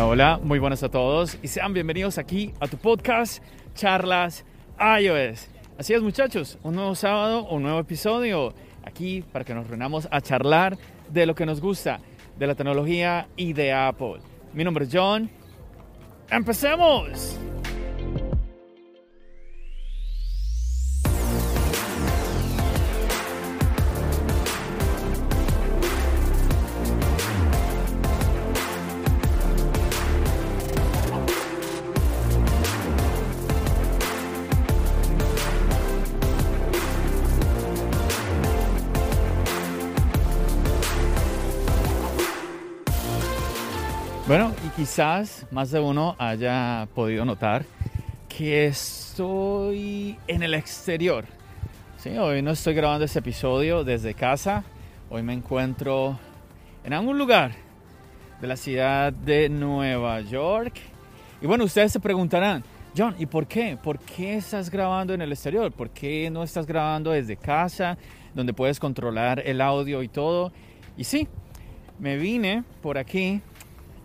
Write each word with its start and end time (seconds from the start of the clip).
Hola, 0.00 0.38
muy 0.42 0.60
buenas 0.60 0.84
a 0.84 0.88
todos 0.88 1.36
y 1.42 1.48
sean 1.48 1.74
bienvenidos 1.74 2.18
aquí 2.18 2.54
a 2.60 2.68
tu 2.68 2.76
podcast 2.76 3.42
Charlas 3.74 4.44
iOS. 4.78 5.48
Así 5.76 5.92
es 5.92 6.02
muchachos, 6.02 6.56
un 6.62 6.76
nuevo 6.76 6.94
sábado, 6.94 7.44
un 7.48 7.64
nuevo 7.64 7.80
episodio 7.80 8.54
aquí 8.84 9.22
para 9.32 9.44
que 9.44 9.54
nos 9.54 9.66
reunamos 9.66 10.06
a 10.12 10.20
charlar 10.20 10.78
de 11.10 11.26
lo 11.26 11.34
que 11.34 11.44
nos 11.46 11.60
gusta, 11.60 11.98
de 12.38 12.46
la 12.46 12.54
tecnología 12.54 13.26
y 13.36 13.52
de 13.54 13.72
Apple. 13.72 14.20
Mi 14.54 14.62
nombre 14.62 14.84
es 14.84 14.90
John. 14.92 15.28
¡Empecemos! 16.30 17.36
Bueno, 44.28 44.54
y 44.62 44.68
quizás 44.76 45.46
más 45.50 45.70
de 45.70 45.80
uno 45.80 46.14
haya 46.18 46.86
podido 46.94 47.24
notar 47.24 47.64
que 48.28 48.66
estoy 48.66 50.18
en 50.26 50.42
el 50.42 50.52
exterior. 50.52 51.24
Sí, 51.96 52.10
hoy 52.10 52.42
no 52.42 52.50
estoy 52.50 52.74
grabando 52.74 53.06
este 53.06 53.20
episodio 53.20 53.84
desde 53.84 54.12
casa. 54.12 54.64
Hoy 55.08 55.22
me 55.22 55.32
encuentro 55.32 56.18
en 56.84 56.92
algún 56.92 57.16
lugar 57.16 57.52
de 58.38 58.46
la 58.46 58.58
ciudad 58.58 59.14
de 59.14 59.48
Nueva 59.48 60.20
York. 60.20 60.74
Y 61.40 61.46
bueno, 61.46 61.64
ustedes 61.64 61.92
se 61.92 61.98
preguntarán, 61.98 62.62
John, 62.94 63.14
¿y 63.18 63.24
por 63.24 63.46
qué? 63.46 63.78
¿Por 63.82 63.98
qué 63.98 64.34
estás 64.34 64.68
grabando 64.68 65.14
en 65.14 65.22
el 65.22 65.32
exterior? 65.32 65.72
¿Por 65.72 65.88
qué 65.88 66.28
no 66.28 66.42
estás 66.42 66.66
grabando 66.66 67.12
desde 67.12 67.38
casa, 67.38 67.96
donde 68.34 68.52
puedes 68.52 68.78
controlar 68.78 69.42
el 69.46 69.62
audio 69.62 70.02
y 70.02 70.08
todo? 70.08 70.52
Y 70.98 71.04
sí, 71.04 71.26
me 71.98 72.18
vine 72.18 72.62
por 72.82 72.98
aquí 72.98 73.40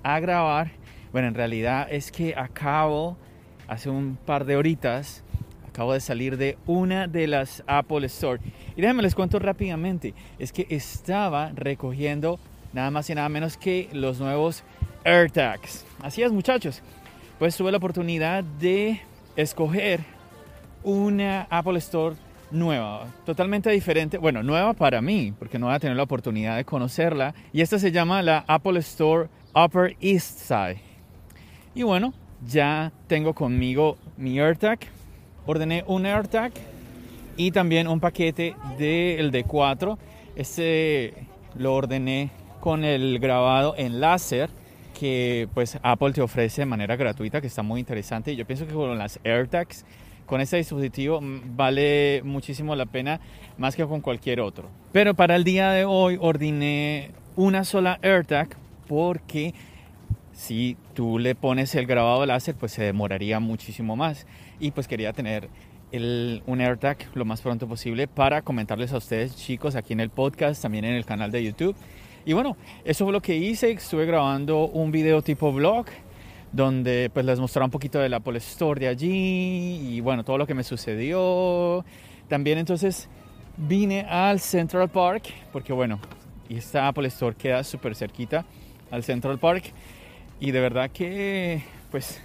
a 0.04 0.20
grabar. 0.20 0.72
Bueno, 1.12 1.28
en 1.28 1.34
realidad 1.34 1.88
es 1.90 2.12
que 2.12 2.36
acabo, 2.36 3.18
hace 3.68 3.90
un 3.90 4.18
par 4.26 4.46
de 4.46 4.56
horitas, 4.56 5.24
acabo 5.68 5.94
de 5.94 6.00
salir 6.00 6.38
de 6.38 6.58
una 6.68 7.08
de 7.08 7.28
las 7.28 7.64
Apple 7.66 8.06
Store. 8.06 8.40
Y 8.76 8.82
déjenme 8.82 9.02
les 9.02 9.16
cuento 9.16 9.40
rápidamente, 9.40 10.14
es 10.38 10.52
que 10.52 10.68
estaba 10.70 11.52
recogiendo 11.56 12.40
nada 12.74 12.92
más 12.92 13.10
y 13.10 13.16
nada 13.16 13.30
menos 13.30 13.58
que 13.58 13.90
los 13.94 14.20
nuevos 14.20 14.64
AirTags. 15.04 15.86
Así 16.02 16.22
es 16.22 16.32
muchachos, 16.32 16.82
pues 17.40 17.56
tuve 17.56 17.72
la 17.72 17.78
oportunidad 17.78 18.44
de 18.44 19.02
escoger 19.36 20.02
una 20.84 21.48
Apple 21.50 21.78
Store 21.80 22.16
nueva, 22.52 23.08
totalmente 23.26 23.70
diferente, 23.72 24.18
bueno, 24.18 24.44
nueva 24.44 24.74
para 24.74 25.02
mí, 25.02 25.34
porque 25.38 25.58
no 25.58 25.68
voy 25.68 25.76
a 25.76 25.80
tener 25.80 25.98
la 25.98 26.04
oportunidad 26.04 26.56
de 26.58 26.66
conocerla. 26.66 27.34
Y 27.52 27.62
esta 27.62 27.80
se 27.80 27.92
llama 27.92 28.22
la 28.22 28.44
Apple 28.48 28.80
Store 28.80 29.28
Upper 29.56 29.96
East 30.00 30.40
Side. 30.40 30.82
Y 31.76 31.84
bueno, 31.84 32.14
ya 32.46 32.92
tengo 33.08 33.34
conmigo 33.34 33.98
mi 34.18 34.40
AirTag. 34.40 34.80
Ordené 35.46 35.84
un 35.88 36.06
AirTag 36.06 36.52
y 37.38 37.52
también 37.52 37.88
un 37.88 38.00
paquete 38.00 38.56
del 38.78 39.32
D4. 39.32 39.98
Este 40.36 41.14
lo 41.56 41.76
ordené 41.76 42.32
con 42.60 42.84
el 42.84 43.20
grabado 43.20 43.76
en 43.78 44.00
láser 44.00 44.50
que 45.00 45.50
pues 45.54 45.78
Apple 45.84 46.14
te 46.14 46.22
ofrece 46.22 46.62
de 46.62 46.66
manera 46.66 46.96
gratuita, 46.96 47.42
que 47.42 47.48
está 47.48 47.64
muy 47.64 47.80
interesante. 47.80 48.32
Y 48.32 48.36
yo 48.36 48.46
pienso 48.46 48.66
que 48.66 48.74
con 48.74 48.98
las 48.98 49.20
AirTags, 49.24 49.86
con 50.26 50.40
este 50.40 50.58
dispositivo 50.58 51.20
vale 51.22 52.22
muchísimo 52.24 52.76
la 52.76 52.86
pena 52.86 53.20
más 53.58 53.76
que 53.76 53.86
con 53.86 54.02
cualquier 54.02 54.40
otro. 54.40 54.70
Pero 54.92 55.14
para 55.14 55.36
el 55.36 55.44
día 55.44 55.72
de 55.72 55.86
hoy 55.86 56.18
ordené 56.22 57.12
una 57.36 57.66
sola 57.66 58.00
AirTag 58.02 58.63
porque 58.88 59.54
si 60.34 60.78
tú 60.94 61.20
le 61.20 61.36
pones 61.36 61.74
el 61.76 61.86
grabado 61.86 62.26
láser, 62.26 62.56
pues 62.56 62.72
se 62.72 62.84
demoraría 62.84 63.40
muchísimo 63.40 63.96
más. 63.96 64.26
Y 64.60 64.72
pues 64.72 64.88
quería 64.88 65.14
tener 65.14 65.50
el, 65.92 66.42
un 66.48 66.60
AirTag 66.60 66.98
lo 67.14 67.24
más 67.26 67.42
pronto 67.42 67.68
posible 67.68 68.08
para 68.08 68.42
comentarles 68.42 68.92
a 68.94 68.98
ustedes, 68.98 69.36
chicos, 69.36 69.76
aquí 69.76 69.94
en 69.94 70.00
el 70.00 70.10
podcast, 70.10 70.62
también 70.62 70.86
en 70.86 70.96
el 70.96 71.06
canal 71.06 71.32
de 71.32 71.44
YouTube. 71.44 71.76
Y 72.26 72.34
bueno, 72.34 72.58
eso 72.84 73.06
fue 73.06 73.14
lo 73.14 73.22
que 73.22 73.36
hice. 73.36 73.72
Estuve 73.72 74.06
grabando 74.06 74.68
un 74.68 74.92
video 74.92 75.22
tipo 75.22 75.52
vlog 75.52 75.86
donde 76.52 77.10
pues 77.14 77.26
les 77.26 77.40
mostraba 77.40 77.66
un 77.66 77.72
poquito 77.72 78.00
de 78.00 78.10
la 78.10 78.18
Apple 78.18 78.38
Store 78.38 78.80
de 78.80 78.88
allí 78.88 79.96
y 79.96 80.02
bueno, 80.02 80.24
todo 80.24 80.38
lo 80.38 80.48
que 80.48 80.54
me 80.54 80.64
sucedió. 80.64 81.84
También 82.28 82.58
entonces 82.58 83.10
vine 83.58 84.02
al 84.02 84.40
Central 84.40 84.90
Park 84.90 85.26
porque 85.52 85.74
bueno, 85.74 86.00
esta 86.50 86.88
Apple 86.88 87.08
Store 87.08 87.36
queda 87.36 87.64
súper 87.64 87.96
cerquita 87.96 88.46
al 88.94 89.04
Central 89.04 89.40
Park. 89.40 89.74
Y 90.40 90.52
de 90.52 90.60
verdad 90.60 90.92
que 90.92 91.64
pues 91.90 92.22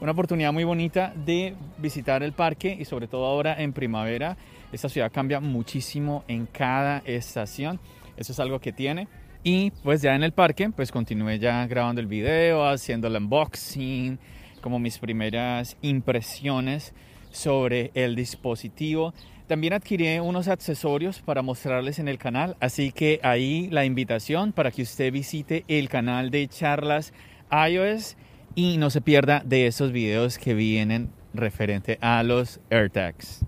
una 0.00 0.12
oportunidad 0.12 0.52
muy 0.52 0.64
bonita 0.64 1.12
de 1.14 1.54
visitar 1.76 2.22
el 2.22 2.32
parque 2.32 2.76
y 2.78 2.84
sobre 2.84 3.08
todo 3.08 3.26
ahora 3.26 3.60
en 3.60 3.72
primavera. 3.72 4.36
Esta 4.72 4.88
ciudad 4.88 5.12
cambia 5.12 5.40
muchísimo 5.40 6.24
en 6.28 6.46
cada 6.46 7.02
estación. 7.04 7.78
Eso 8.16 8.32
es 8.32 8.40
algo 8.40 8.58
que 8.58 8.72
tiene. 8.72 9.06
Y 9.44 9.70
pues 9.82 10.00
ya 10.00 10.14
en 10.14 10.22
el 10.22 10.32
parque 10.32 10.70
pues 10.70 10.90
continué 10.90 11.38
ya 11.38 11.66
grabando 11.66 12.00
el 12.00 12.06
video 12.06 12.66
haciendo 12.66 13.06
el 13.08 13.16
unboxing 13.16 14.18
como 14.62 14.78
mis 14.78 14.98
primeras 14.98 15.76
impresiones 15.82 16.94
sobre 17.30 17.90
el 17.94 18.16
dispositivo 18.16 19.12
también 19.48 19.72
adquirí 19.72 20.18
unos 20.18 20.46
accesorios 20.46 21.20
para 21.22 21.42
mostrarles 21.42 21.98
en 21.98 22.06
el 22.06 22.18
canal, 22.18 22.56
así 22.60 22.92
que 22.92 23.18
ahí 23.22 23.68
la 23.70 23.86
invitación 23.86 24.52
para 24.52 24.70
que 24.70 24.82
usted 24.82 25.10
visite 25.10 25.64
el 25.68 25.88
canal 25.88 26.30
de 26.30 26.46
charlas 26.46 27.14
iOS 27.50 28.16
y 28.54 28.76
no 28.76 28.90
se 28.90 29.00
pierda 29.00 29.42
de 29.44 29.66
esos 29.66 29.90
videos 29.90 30.38
que 30.38 30.52
vienen 30.52 31.10
referente 31.32 31.98
a 32.02 32.22
los 32.22 32.60
AirTags. 32.70 33.44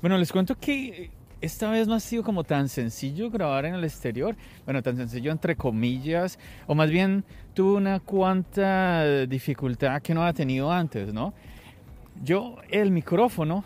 Bueno, 0.00 0.18
les 0.18 0.32
cuento 0.32 0.56
que 0.58 1.10
esta 1.44 1.70
vez 1.70 1.86
no 1.86 1.94
ha 1.94 2.00
sido 2.00 2.22
como 2.22 2.42
tan 2.42 2.68
sencillo 2.70 3.30
grabar 3.30 3.66
en 3.66 3.74
el 3.74 3.84
exterior. 3.84 4.34
Bueno, 4.64 4.82
tan 4.82 4.96
sencillo 4.96 5.30
entre 5.30 5.56
comillas, 5.56 6.38
o 6.66 6.74
más 6.74 6.90
bien 6.90 7.22
tuve 7.52 7.76
una 7.76 8.00
cuanta 8.00 9.26
dificultad 9.26 10.00
que 10.00 10.14
no 10.14 10.24
ha 10.24 10.32
tenido 10.32 10.72
antes, 10.72 11.12
¿no? 11.12 11.34
Yo 12.22 12.56
el 12.70 12.90
micrófono, 12.90 13.62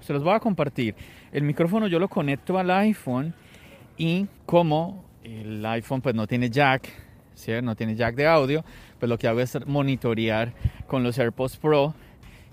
se 0.00 0.12
los 0.12 0.24
voy 0.24 0.34
a 0.34 0.40
compartir. 0.40 0.96
El 1.30 1.44
micrófono 1.44 1.86
yo 1.86 2.00
lo 2.00 2.08
conecto 2.08 2.58
al 2.58 2.70
iPhone 2.72 3.32
y 3.96 4.26
como 4.44 5.04
el 5.22 5.64
iPhone 5.64 6.00
pues 6.00 6.16
no 6.16 6.26
tiene 6.26 6.50
jack, 6.50 6.88
¿cierto? 7.34 7.64
No 7.64 7.76
tiene 7.76 7.94
jack 7.94 8.16
de 8.16 8.26
audio, 8.26 8.64
pues 8.98 9.08
lo 9.08 9.16
que 9.16 9.28
hago 9.28 9.38
es 9.38 9.64
monitorear 9.64 10.52
con 10.88 11.04
los 11.04 11.16
AirPods 11.18 11.56
Pro 11.56 11.94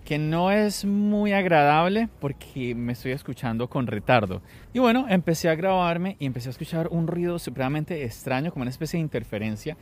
que 0.10 0.18
no 0.18 0.50
es 0.50 0.86
muy 0.86 1.34
agradable 1.34 2.10
porque 2.20 2.74
me 2.74 2.94
estoy 2.94 3.12
escuchando 3.12 3.70
con 3.70 3.86
retardo. 3.86 4.42
Y 4.74 4.80
bueno, 4.80 5.06
empecé 5.08 5.50
a 5.50 5.56
grabarme 5.56 6.18
y 6.18 6.26
empecé 6.26 6.50
a 6.50 6.54
escuchar 6.54 6.88
un 6.88 7.06
ruido 7.06 7.38
supremamente 7.38 8.04
extraño, 8.04 8.52
como 8.52 8.64
una 8.64 8.72
especie 8.72 8.98
de 8.98 9.04
interferencia. 9.04 9.78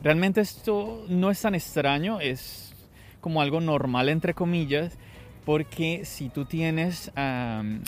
Realmente 0.00 0.40
esto 0.40 1.04
no 1.08 1.32
es 1.32 1.42
tan 1.42 1.56
extraño, 1.56 2.20
es 2.20 2.72
como 3.20 3.42
algo 3.42 3.60
normal 3.60 4.08
entre 4.08 4.34
comillas, 4.34 4.96
porque 5.44 6.04
si 6.04 6.28
tú 6.28 6.44
tienes 6.44 7.10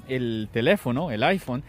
el 0.08 0.48
teléfono, 0.50 1.12
el 1.12 1.22
iPhone, 1.22 1.62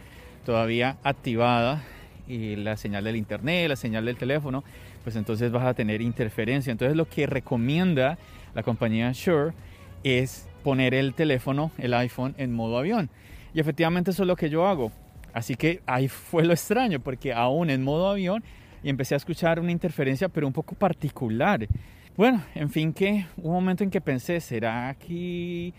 todavía 0.44 0.96
activada 1.04 1.84
y 2.26 2.56
la 2.56 2.76
señal 2.76 3.04
del 3.04 3.14
internet, 3.14 3.68
la 3.68 3.76
señal 3.76 4.04
del 4.04 4.16
teléfono, 4.16 4.64
pues 5.04 5.14
entonces 5.14 5.52
vas 5.52 5.66
a 5.66 5.74
tener 5.74 6.00
interferencia. 6.00 6.72
Entonces 6.72 6.96
lo 6.96 7.08
que 7.08 7.28
recomienda 7.28 8.18
la 8.56 8.64
compañía 8.64 9.12
Shure 9.12 9.52
es 10.04 10.48
poner 10.62 10.94
el 10.94 11.14
teléfono, 11.14 11.70
el 11.78 11.94
iPhone, 11.94 12.34
en 12.38 12.52
modo 12.52 12.78
avión. 12.78 13.10
Y 13.54 13.60
efectivamente 13.60 14.10
eso 14.10 14.22
es 14.22 14.26
lo 14.26 14.36
que 14.36 14.50
yo 14.50 14.66
hago. 14.66 14.92
Así 15.32 15.54
que 15.54 15.82
ahí 15.86 16.08
fue 16.08 16.44
lo 16.44 16.52
extraño, 16.52 17.00
porque 17.00 17.32
aún 17.32 17.70
en 17.70 17.84
modo 17.84 18.08
avión 18.08 18.42
y 18.82 18.88
empecé 18.88 19.14
a 19.14 19.18
escuchar 19.18 19.60
una 19.60 19.72
interferencia, 19.72 20.28
pero 20.28 20.46
un 20.46 20.52
poco 20.52 20.74
particular. 20.74 21.66
Bueno, 22.16 22.42
en 22.54 22.70
fin, 22.70 22.92
que 22.92 23.26
un 23.36 23.52
momento 23.52 23.84
en 23.84 23.90
que 23.90 24.00
pensé, 24.00 24.40
¿será 24.40 24.94
que 24.94 25.74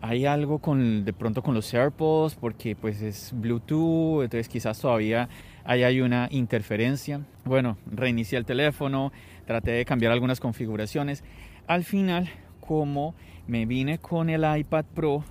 hay 0.00 0.24
algo 0.24 0.58
con 0.58 1.04
de 1.04 1.12
pronto 1.12 1.42
con 1.42 1.54
los 1.54 1.74
AirPods? 1.74 2.34
Porque 2.36 2.74
pues 2.74 3.02
es 3.02 3.32
Bluetooth, 3.34 4.22
entonces 4.22 4.48
quizás 4.48 4.80
todavía 4.80 5.28
ahí 5.64 5.82
hay 5.82 6.00
una 6.00 6.28
interferencia. 6.30 7.20
Bueno, 7.44 7.76
reinicié 7.90 8.38
el 8.38 8.44
teléfono, 8.44 9.12
traté 9.44 9.72
de 9.72 9.84
cambiar 9.84 10.12
algunas 10.12 10.40
configuraciones. 10.40 11.22
Al 11.66 11.84
final, 11.84 12.30
como 12.60 13.14
me 13.46 13.66
vine 13.66 13.98
con 13.98 14.30
el 14.30 14.44
iPad 14.58 14.84
Pro, 14.94 15.24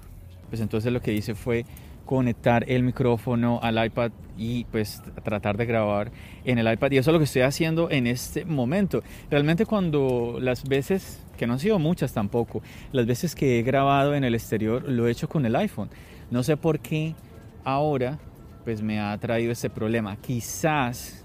pues 0.50 0.62
entonces 0.62 0.92
lo 0.92 1.02
que 1.02 1.14
hice 1.14 1.36
fue 1.36 1.66
conectar 2.06 2.64
el 2.70 2.84
micrófono 2.84 3.60
al 3.62 3.84
iPad 3.84 4.12
y 4.38 4.66
pues 4.66 5.02
tratar 5.24 5.58
de 5.58 5.66
grabar 5.66 6.12
en 6.44 6.60
el 6.60 6.72
iPad 6.72 6.92
y 6.92 6.98
eso 6.98 7.10
es 7.10 7.14
lo 7.14 7.20
que 7.20 7.26
estoy 7.26 7.42
haciendo 7.42 7.90
en 7.90 8.08
este 8.08 8.46
momento. 8.46 9.02
Realmente 9.30 9.66
cuando 9.66 10.38
las 10.40 10.64
veces, 10.64 11.20
que 11.38 11.48
no 11.48 11.54
han 11.54 11.60
sido 11.60 11.80
muchas 11.80 12.14
tampoco, 12.14 12.62
las 12.92 13.06
veces 13.06 13.36
que 13.36 13.60
he 13.60 13.64
grabado 13.64 14.14
en 14.14 14.24
el 14.24 14.36
exterior 14.36 14.88
lo 14.88 15.08
he 15.08 15.12
hecho 15.12 15.28
con 15.28 15.46
el 15.46 15.56
iPhone. 15.56 15.90
No 16.32 16.44
sé 16.44 16.58
por 16.58 16.80
qué 16.80 17.16
ahora 17.64 18.20
pues 18.64 18.82
me 18.82 19.00
ha 19.00 19.18
traído 19.18 19.52
este 19.52 19.70
problema. 19.70 20.16
Quizás 20.18 21.24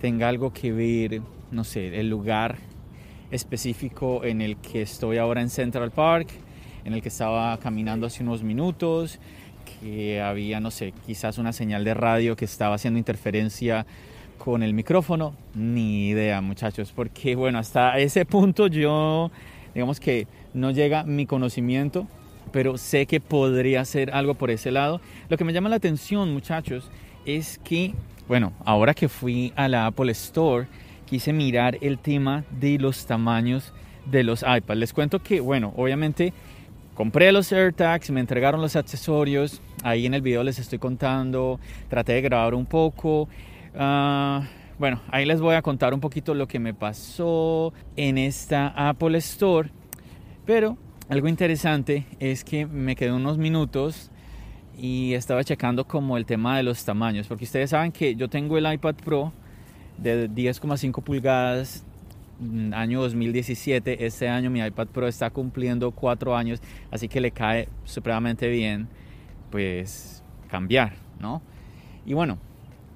tenga 0.00 0.28
algo 0.28 0.52
que 0.52 0.72
ver, 0.72 1.22
no 1.50 1.64
sé, 1.64 1.98
el 1.98 2.08
lugar 2.08 2.56
específico 3.30 4.24
en 4.24 4.40
el 4.40 4.56
que 4.56 4.82
estoy 4.82 5.18
ahora 5.18 5.40
en 5.40 5.50
Central 5.50 5.90
Park, 5.90 6.28
en 6.84 6.94
el 6.94 7.02
que 7.02 7.08
estaba 7.08 7.56
caminando 7.58 8.06
hace 8.06 8.22
unos 8.22 8.42
minutos 8.42 9.18
que 9.80 10.20
había, 10.20 10.60
no 10.60 10.70
sé, 10.70 10.92
quizás 11.06 11.38
una 11.38 11.52
señal 11.52 11.84
de 11.84 11.94
radio 11.94 12.36
que 12.36 12.44
estaba 12.44 12.76
haciendo 12.76 12.98
interferencia 12.98 13.86
con 14.38 14.62
el 14.62 14.72
micrófono. 14.74 15.34
Ni 15.54 16.08
idea, 16.08 16.40
muchachos, 16.40 16.92
porque 16.94 17.34
bueno, 17.34 17.58
hasta 17.58 17.98
ese 17.98 18.24
punto 18.24 18.68
yo, 18.68 19.30
digamos 19.74 20.00
que 20.00 20.26
no 20.54 20.70
llega 20.70 21.04
mi 21.04 21.26
conocimiento, 21.26 22.06
pero 22.52 22.78
sé 22.78 23.06
que 23.06 23.20
podría 23.20 23.84
ser 23.84 24.14
algo 24.14 24.34
por 24.34 24.50
ese 24.50 24.70
lado. 24.70 25.00
Lo 25.28 25.36
que 25.36 25.44
me 25.44 25.52
llama 25.52 25.68
la 25.68 25.76
atención, 25.76 26.32
muchachos, 26.32 26.90
es 27.24 27.58
que, 27.64 27.92
bueno, 28.28 28.52
ahora 28.64 28.94
que 28.94 29.08
fui 29.08 29.52
a 29.56 29.68
la 29.68 29.86
Apple 29.86 30.12
Store, 30.12 30.68
quise 31.06 31.32
mirar 31.32 31.78
el 31.80 31.98
tema 31.98 32.44
de 32.50 32.78
los 32.78 33.06
tamaños 33.06 33.72
de 34.04 34.24
los 34.24 34.42
iPads. 34.42 34.78
Les 34.78 34.92
cuento 34.92 35.22
que, 35.22 35.40
bueno, 35.40 35.72
obviamente 35.76 36.32
compré 36.94 37.32
los 37.32 37.52
AirTags, 37.52 38.10
me 38.10 38.20
entregaron 38.20 38.60
los 38.60 38.76
accesorios, 38.76 39.62
ahí 39.82 40.06
en 40.06 40.14
el 40.14 40.22
video 40.22 40.42
les 40.42 40.58
estoy 40.58 40.78
contando, 40.78 41.58
traté 41.88 42.14
de 42.14 42.22
grabar 42.22 42.54
un 42.54 42.66
poco. 42.66 43.28
Ah, 43.74 44.46
bueno, 44.78 45.00
ahí 45.10 45.24
les 45.24 45.40
voy 45.40 45.54
a 45.54 45.62
contar 45.62 45.94
un 45.94 46.00
poquito 46.00 46.34
lo 46.34 46.46
que 46.46 46.58
me 46.58 46.74
pasó 46.74 47.72
en 47.96 48.18
esta 48.18 48.68
Apple 48.88 49.16
Store. 49.18 49.70
Pero 50.44 50.76
algo 51.08 51.28
interesante 51.28 52.06
es 52.18 52.44
que 52.44 52.66
me 52.66 52.96
quedé 52.96 53.12
unos 53.12 53.38
minutos 53.38 54.10
y 54.78 55.14
estaba 55.14 55.42
checando 55.44 55.86
como 55.86 56.16
el 56.16 56.26
tema 56.26 56.56
de 56.56 56.62
los 56.62 56.84
tamaños, 56.84 57.26
porque 57.26 57.44
ustedes 57.44 57.70
saben 57.70 57.92
que 57.92 58.14
yo 58.16 58.28
tengo 58.28 58.58
el 58.58 58.70
iPad 58.70 58.94
Pro 58.96 59.32
de 59.98 60.28
10,5 60.28 61.02
pulgadas 61.02 61.84
Mm, 62.38 62.74
año 62.74 63.00
2017. 63.00 64.04
Este 64.04 64.28
año 64.28 64.50
mi 64.50 64.60
iPad 64.60 64.88
Pro 64.88 65.08
está 65.08 65.30
cumpliendo 65.30 65.90
cuatro 65.92 66.36
años, 66.36 66.60
así 66.90 67.08
que 67.08 67.20
le 67.20 67.30
cae 67.30 67.68
supremamente 67.84 68.48
bien, 68.48 68.88
pues 69.50 70.22
cambiar, 70.48 70.94
¿no? 71.18 71.40
Y 72.04 72.12
bueno, 72.12 72.38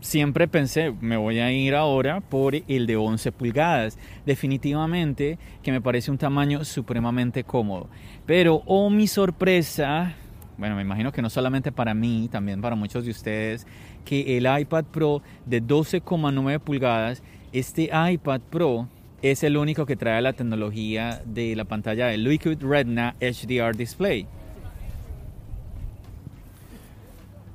siempre 0.01 0.47
pensé, 0.47 0.93
me 1.01 1.17
voy 1.17 1.39
a 1.41 1.51
ir 1.53 1.75
ahora 1.75 2.21
por 2.21 2.55
el 2.55 2.87
de 2.87 2.97
11 2.97 3.33
pulgadas. 3.33 3.99
Definitivamente 4.27 5.39
que 5.63 5.73
me 5.73 5.81
parece 5.81 6.11
un 6.11 6.19
tamaño 6.19 6.65
supremamente 6.65 7.43
cómodo. 7.45 7.89
Pero, 8.27 8.63
oh 8.67 8.91
mi 8.91 9.07
sorpresa, 9.07 10.15
bueno, 10.59 10.77
me 10.77 10.83
imagino 10.83 11.13
que 11.13 11.23
no 11.23 11.31
solamente 11.31 11.73
para 11.73 11.95
mí, 11.95 12.29
también 12.31 12.61
para 12.61 12.77
muchos 12.77 13.07
de 13.07 13.11
ustedes, 13.11 13.67
que 14.05 14.37
el 14.37 14.47
iPad 14.61 14.85
Pro 14.85 15.23
de 15.47 15.63
12,9 15.63 16.61
pulgadas, 16.61 17.23
este 17.53 17.91
iPad 17.93 18.41
Pro 18.51 18.89
es 19.23 19.43
el 19.43 19.57
único 19.57 19.85
que 19.87 19.97
trae 19.97 20.23
la 20.23 20.33
tecnología 20.33 21.23
de 21.27 21.55
la 21.55 21.65
pantalla 21.65 22.07
de 22.07 22.19
Liquid 22.19 22.59
Retina 22.63 23.15
HDR 23.21 23.77
Display. 23.77 24.27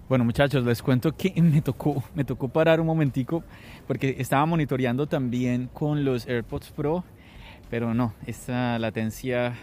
Bueno 0.08 0.24
muchachos, 0.24 0.64
les 0.64 0.84
cuento 0.84 1.12
que 1.14 1.34
me 1.42 1.62
tocó, 1.62 2.04
me 2.14 2.24
tocó 2.24 2.48
parar 2.48 2.80
un 2.80 2.86
momentico 2.86 3.44
porque 3.88 4.16
estaba 4.20 4.46
monitoreando 4.46 5.08
también 5.08 5.68
con 5.74 6.06
los 6.06 6.28
AirPods 6.28 6.70
Pro, 6.72 7.04
pero 7.72 7.96
no, 7.96 8.14
esta 8.28 8.78
latencia, 8.78 9.56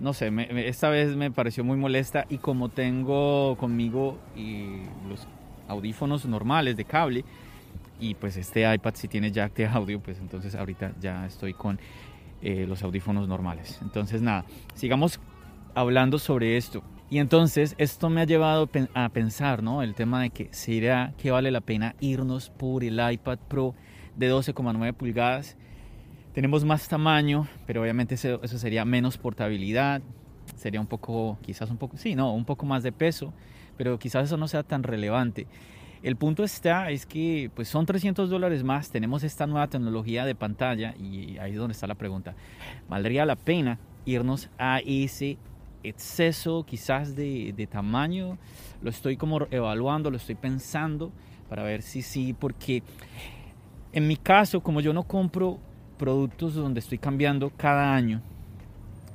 no 0.00 0.12
sé, 0.12 0.30
esta 0.68 0.90
vez 0.90 1.16
me 1.16 1.32
pareció 1.32 1.64
muy 1.64 1.76
molesta 1.76 2.26
y 2.28 2.38
como 2.38 2.68
tengo 2.68 3.56
conmigo 3.56 4.16
y 4.36 4.82
los 5.08 5.26
audífonos 5.68 6.26
normales 6.26 6.76
de 6.76 6.84
cable, 6.84 7.24
y 7.98 8.14
pues 8.14 8.36
este 8.36 8.72
iPad 8.72 8.94
si 8.94 9.08
tiene 9.08 9.30
jack 9.30 9.54
de 9.54 9.66
audio, 9.66 10.00
pues 10.00 10.18
entonces 10.18 10.54
ahorita 10.54 10.92
ya 11.00 11.26
estoy 11.26 11.54
con 11.54 11.78
eh, 12.42 12.66
los 12.68 12.82
audífonos 12.82 13.28
normales. 13.28 13.78
Entonces 13.82 14.22
nada, 14.22 14.44
sigamos 14.74 15.20
hablando 15.74 16.18
sobre 16.18 16.56
esto. 16.56 16.82
Y 17.08 17.18
entonces 17.18 17.76
esto 17.78 18.10
me 18.10 18.20
ha 18.20 18.24
llevado 18.24 18.68
a 18.94 19.08
pensar, 19.10 19.62
¿no? 19.62 19.82
El 19.82 19.94
tema 19.94 20.20
de 20.20 20.30
que 20.30 20.48
será 20.50 21.14
que 21.18 21.30
vale 21.30 21.52
la 21.52 21.60
pena 21.60 21.94
irnos 22.00 22.50
por 22.50 22.82
el 22.82 23.00
iPad 23.12 23.38
Pro 23.48 23.74
de 24.16 24.32
12,9 24.32 24.92
pulgadas. 24.92 25.56
Tenemos 26.34 26.64
más 26.64 26.88
tamaño, 26.88 27.46
pero 27.66 27.80
obviamente 27.82 28.16
eso, 28.16 28.42
eso 28.42 28.58
sería 28.58 28.84
menos 28.84 29.16
portabilidad, 29.18 30.02
sería 30.56 30.80
un 30.80 30.86
poco, 30.86 31.38
quizás 31.42 31.70
un 31.70 31.78
poco, 31.78 31.96
sí, 31.96 32.14
no, 32.14 32.34
un 32.34 32.44
poco 32.44 32.66
más 32.66 32.82
de 32.82 32.92
peso, 32.92 33.32
pero 33.76 33.98
quizás 33.98 34.26
eso 34.26 34.36
no 34.36 34.48
sea 34.48 34.62
tan 34.62 34.82
relevante. 34.82 35.46
El 36.02 36.16
punto 36.16 36.44
está 36.44 36.90
es 36.90 37.06
que 37.06 37.50
pues 37.54 37.68
son 37.68 37.86
300 37.86 38.30
dólares 38.30 38.62
más, 38.62 38.90
tenemos 38.90 39.24
esta 39.24 39.46
nueva 39.46 39.66
tecnología 39.66 40.24
de 40.24 40.34
pantalla 40.34 40.94
y 40.96 41.38
ahí 41.38 41.52
es 41.52 41.58
donde 41.58 41.72
está 41.72 41.86
la 41.86 41.94
pregunta. 41.94 42.34
¿Valdría 42.88 43.26
la 43.26 43.36
pena 43.36 43.78
irnos 44.04 44.48
a 44.58 44.80
ese 44.84 45.38
exceso 45.82 46.64
quizás 46.64 47.16
de, 47.16 47.52
de 47.56 47.66
tamaño? 47.66 48.38
Lo 48.82 48.90
estoy 48.90 49.16
como 49.16 49.46
evaluando, 49.50 50.10
lo 50.10 50.16
estoy 50.16 50.34
pensando 50.34 51.12
para 51.48 51.62
ver 51.62 51.82
si 51.82 52.02
sí, 52.02 52.34
porque 52.34 52.82
en 53.92 54.06
mi 54.06 54.16
caso, 54.16 54.60
como 54.60 54.80
yo 54.80 54.92
no 54.92 55.04
compro 55.04 55.58
productos 55.96 56.54
donde 56.54 56.80
estoy 56.80 56.98
cambiando 56.98 57.50
cada 57.56 57.94
año, 57.94 58.20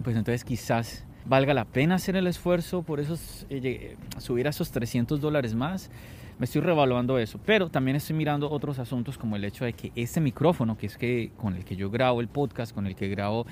pues 0.04 0.16
entonces 0.16 0.44
quizás 0.44 1.06
valga 1.26 1.54
la 1.54 1.66
pena 1.66 1.96
hacer 1.96 2.16
el 2.16 2.28
esfuerzo 2.28 2.84
por 2.84 3.00
esos, 3.00 3.46
eh, 3.50 3.96
subir 4.18 4.48
a 4.48 4.50
esos 4.50 4.72
300 4.72 5.22
dólares 5.22 5.56
más 5.56 5.90
me 6.42 6.46
estoy 6.46 6.62
revaluando 6.62 7.20
eso. 7.20 7.40
Pero 7.46 7.70
también 7.70 7.98
estoy 7.98 8.16
mirando 8.16 8.50
otros 8.50 8.80
asuntos 8.80 9.16
como 9.16 9.36
el 9.36 9.44
hecho 9.46 9.64
de 9.64 9.74
que 9.74 9.92
este 9.96 10.20
micrófono, 10.20 10.76
que 10.76 10.88
es 10.88 10.98
que 10.98 11.32
con 11.38 11.56
el 11.56 11.64
que 11.64 11.76
yo 11.76 11.92
grabo 11.92 12.20
el 12.20 12.30
podcast, 12.30 12.74
con 12.74 12.88
el 12.88 12.96
que 12.96 13.10
grabo 13.10 13.46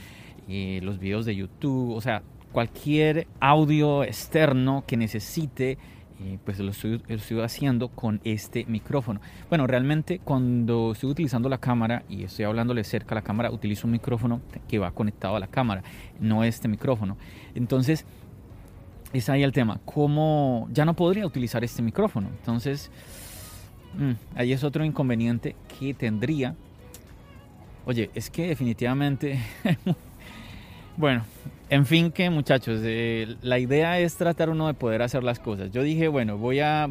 eh, 0.48 0.80
los 0.82 0.98
videos 0.98 1.24
de 1.26 1.36
YouTube, 1.36 1.96
o 1.96 2.02
sea, 2.02 2.24
cualquier 2.52 3.28
audio 3.40 4.04
externo 4.04 4.84
que 4.88 4.98
necesite, 4.98 5.78
eh, 6.22 6.38
pues 6.44 6.60
lo 6.60 6.72
estoy, 6.72 7.02
lo 7.08 7.16
estoy, 7.16 7.40
haciendo 7.42 7.88
con 7.88 8.20
este 8.26 8.66
micrófono. 8.66 9.22
Bueno, 9.48 9.68
realmente 9.68 10.20
cuando 10.20 10.92
estoy 10.92 11.12
utilizando 11.12 11.48
la 11.48 11.60
cámara 11.60 12.04
y 12.10 12.24
estoy 12.24 12.44
hablándole 12.44 12.84
cerca 12.84 13.16
a 13.16 13.16
la 13.16 13.22
cámara, 13.22 13.52
utilizo 13.52 13.88
un 13.88 13.92
micrófono 13.92 14.42
que 14.68 14.80
va 14.80 14.92
conectado 14.92 15.38
a 15.38 15.40
la 15.40 15.48
cámara, 15.48 15.82
no 16.20 16.44
este 16.44 16.68
micrófono. 16.68 17.16
Entonces, 17.56 18.06
es 19.14 19.30
ahí 19.30 19.44
el 19.44 19.54
tema. 19.54 19.80
¿Cómo 19.86 20.68
ya 20.72 20.84
no 20.84 20.94
podría 20.94 21.26
utilizar 21.26 21.64
este 21.64 21.82
micrófono? 21.82 22.28
Entonces, 22.28 22.92
mm, 23.98 24.12
ahí 24.36 24.52
es 24.52 24.64
otro 24.66 24.84
inconveniente 24.84 25.56
que 25.80 25.94
tendría. 25.94 26.56
Oye, 27.86 28.10
es 28.14 28.30
que 28.30 28.48
definitivamente... 28.48 29.40
bueno, 31.00 31.24
en 31.70 31.86
fin 31.86 32.12
que 32.12 32.30
muchachos, 32.30 32.82
eh, 32.84 33.38
la 33.42 33.58
idea 33.58 34.00
es 34.00 34.18
tratar 34.18 34.50
uno 34.50 34.68
de 34.68 34.74
poder 34.74 35.02
hacer 35.02 35.24
las 35.24 35.40
cosas. 35.40 35.72
Yo 35.72 35.82
dije, 35.82 36.10
bueno, 36.10 36.38
voy 36.38 36.60
a... 36.60 36.90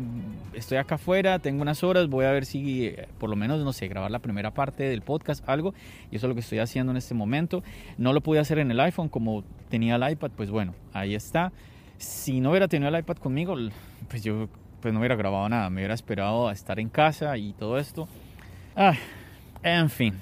Estoy 0.55 0.79
acá 0.79 0.95
afuera, 0.95 1.39
tengo 1.41 1.61
unas 1.61 1.85
horas, 1.85 2.09
voy 2.09 2.25
a 2.25 2.31
ver 2.31 2.47
si 2.47 2.87
eh, 2.87 3.07
por 3.19 3.29
lo 3.29 3.37
menos, 3.37 3.63
no 3.63 3.75
sé, 3.75 3.87
grabar 3.87 4.11
la 4.11 4.21
primera 4.21 4.51
parte 4.55 4.85
del 4.85 5.03
podcast, 5.03 5.47
algo. 5.47 5.75
Y 6.11 6.17
eso 6.17 6.27
es 6.27 6.29
lo 6.31 6.35
que 6.35 6.41
estoy 6.41 6.59
haciendo 6.59 6.91
en 6.91 6.97
este 6.97 7.13
momento. 7.13 7.63
No 7.99 8.15
lo 8.15 8.23
pude 8.23 8.39
hacer 8.39 8.59
en 8.61 8.71
el 8.71 8.81
iPhone 8.81 9.11
como 9.11 9.45
tenía 9.69 9.97
el 9.97 10.11
iPad, 10.11 10.31
pues 10.35 10.51
bueno, 10.51 10.75
ahí 10.95 11.15
está. 11.15 11.53
Si 11.99 12.41
no 12.41 12.49
hubiera 12.49 12.67
tenido 12.67 12.89
el 12.89 12.99
iPad 12.99 13.19
conmigo, 13.19 13.57
pues 14.09 14.25
yo 14.25 14.49
pues 14.81 14.95
no 14.95 15.01
hubiera 15.01 15.17
grabado 15.17 15.47
nada, 15.51 15.69
me 15.69 15.83
hubiera 15.83 15.93
esperado 15.93 16.49
a 16.49 16.53
estar 16.53 16.81
en 16.81 16.89
casa 16.89 17.37
y 17.37 17.53
todo 17.53 17.79
esto. 17.79 18.09
Ah, 18.75 18.95
en 19.63 19.91
fin, 19.91 20.15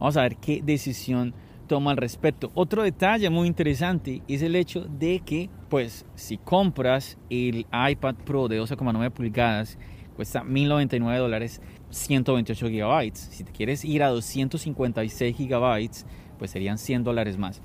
vamos 0.00 0.16
a 0.16 0.22
ver 0.22 0.34
qué 0.36 0.60
decisión 0.60 1.34
tomo 1.72 1.88
al 1.88 1.96
respecto. 1.96 2.50
Otro 2.52 2.82
detalle 2.82 3.30
muy 3.30 3.48
interesante 3.48 4.20
es 4.28 4.42
el 4.42 4.56
hecho 4.56 4.84
de 4.84 5.20
que, 5.20 5.48
pues, 5.70 6.04
si 6.14 6.36
compras 6.36 7.16
el 7.30 7.64
iPad 7.72 8.14
Pro 8.26 8.46
de 8.46 8.60
12,9 8.60 9.10
pulgadas, 9.10 9.78
cuesta 10.14 10.44
1099 10.44 11.18
dólares, 11.18 11.62
128 11.88 12.68
gigabytes. 12.68 13.20
Si 13.20 13.42
te 13.42 13.52
quieres 13.52 13.86
ir 13.86 14.02
a 14.02 14.08
256 14.08 15.34
gigabytes, 15.34 16.04
pues 16.38 16.50
serían 16.50 16.76
100 16.76 17.04
dólares 17.04 17.38
más. 17.38 17.62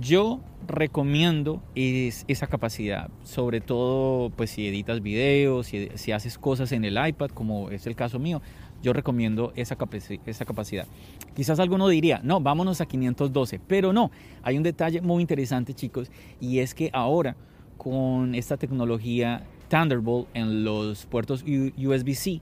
Yo 0.00 0.40
recomiendo 0.66 1.62
es 1.74 2.24
esa 2.26 2.46
capacidad, 2.46 3.10
sobre 3.24 3.60
todo 3.60 4.30
pues 4.30 4.50
si 4.50 4.66
editas 4.66 5.02
videos, 5.02 5.66
si, 5.66 6.12
haces 6.12 6.38
cosas 6.38 6.72
en 6.72 6.86
el 6.86 6.96
iPad, 7.06 7.28
como 7.28 7.68
es 7.70 7.86
el 7.86 7.94
caso 7.94 8.18
mío, 8.18 8.40
yo 8.82 8.94
recomiendo 8.94 9.52
esa, 9.54 9.76
esa 10.24 10.44
capacidad. 10.46 10.86
Quizás 11.34 11.60
alguno 11.60 11.88
diría, 11.88 12.20
no, 12.24 12.40
vámonos 12.40 12.80
a 12.80 12.86
512, 12.86 13.60
pero 13.66 13.92
no, 13.92 14.10
hay 14.42 14.56
un 14.56 14.62
detalle 14.62 15.02
muy 15.02 15.20
interesante 15.20 15.74
chicos, 15.74 16.10
y 16.40 16.60
es 16.60 16.74
que 16.74 16.88
ahora 16.94 17.36
con 17.76 18.34
esta 18.34 18.56
tecnología 18.56 19.44
Thunderbolt 19.68 20.28
en 20.32 20.64
los 20.64 21.04
puertos 21.04 21.42
USB-C, 21.42 22.40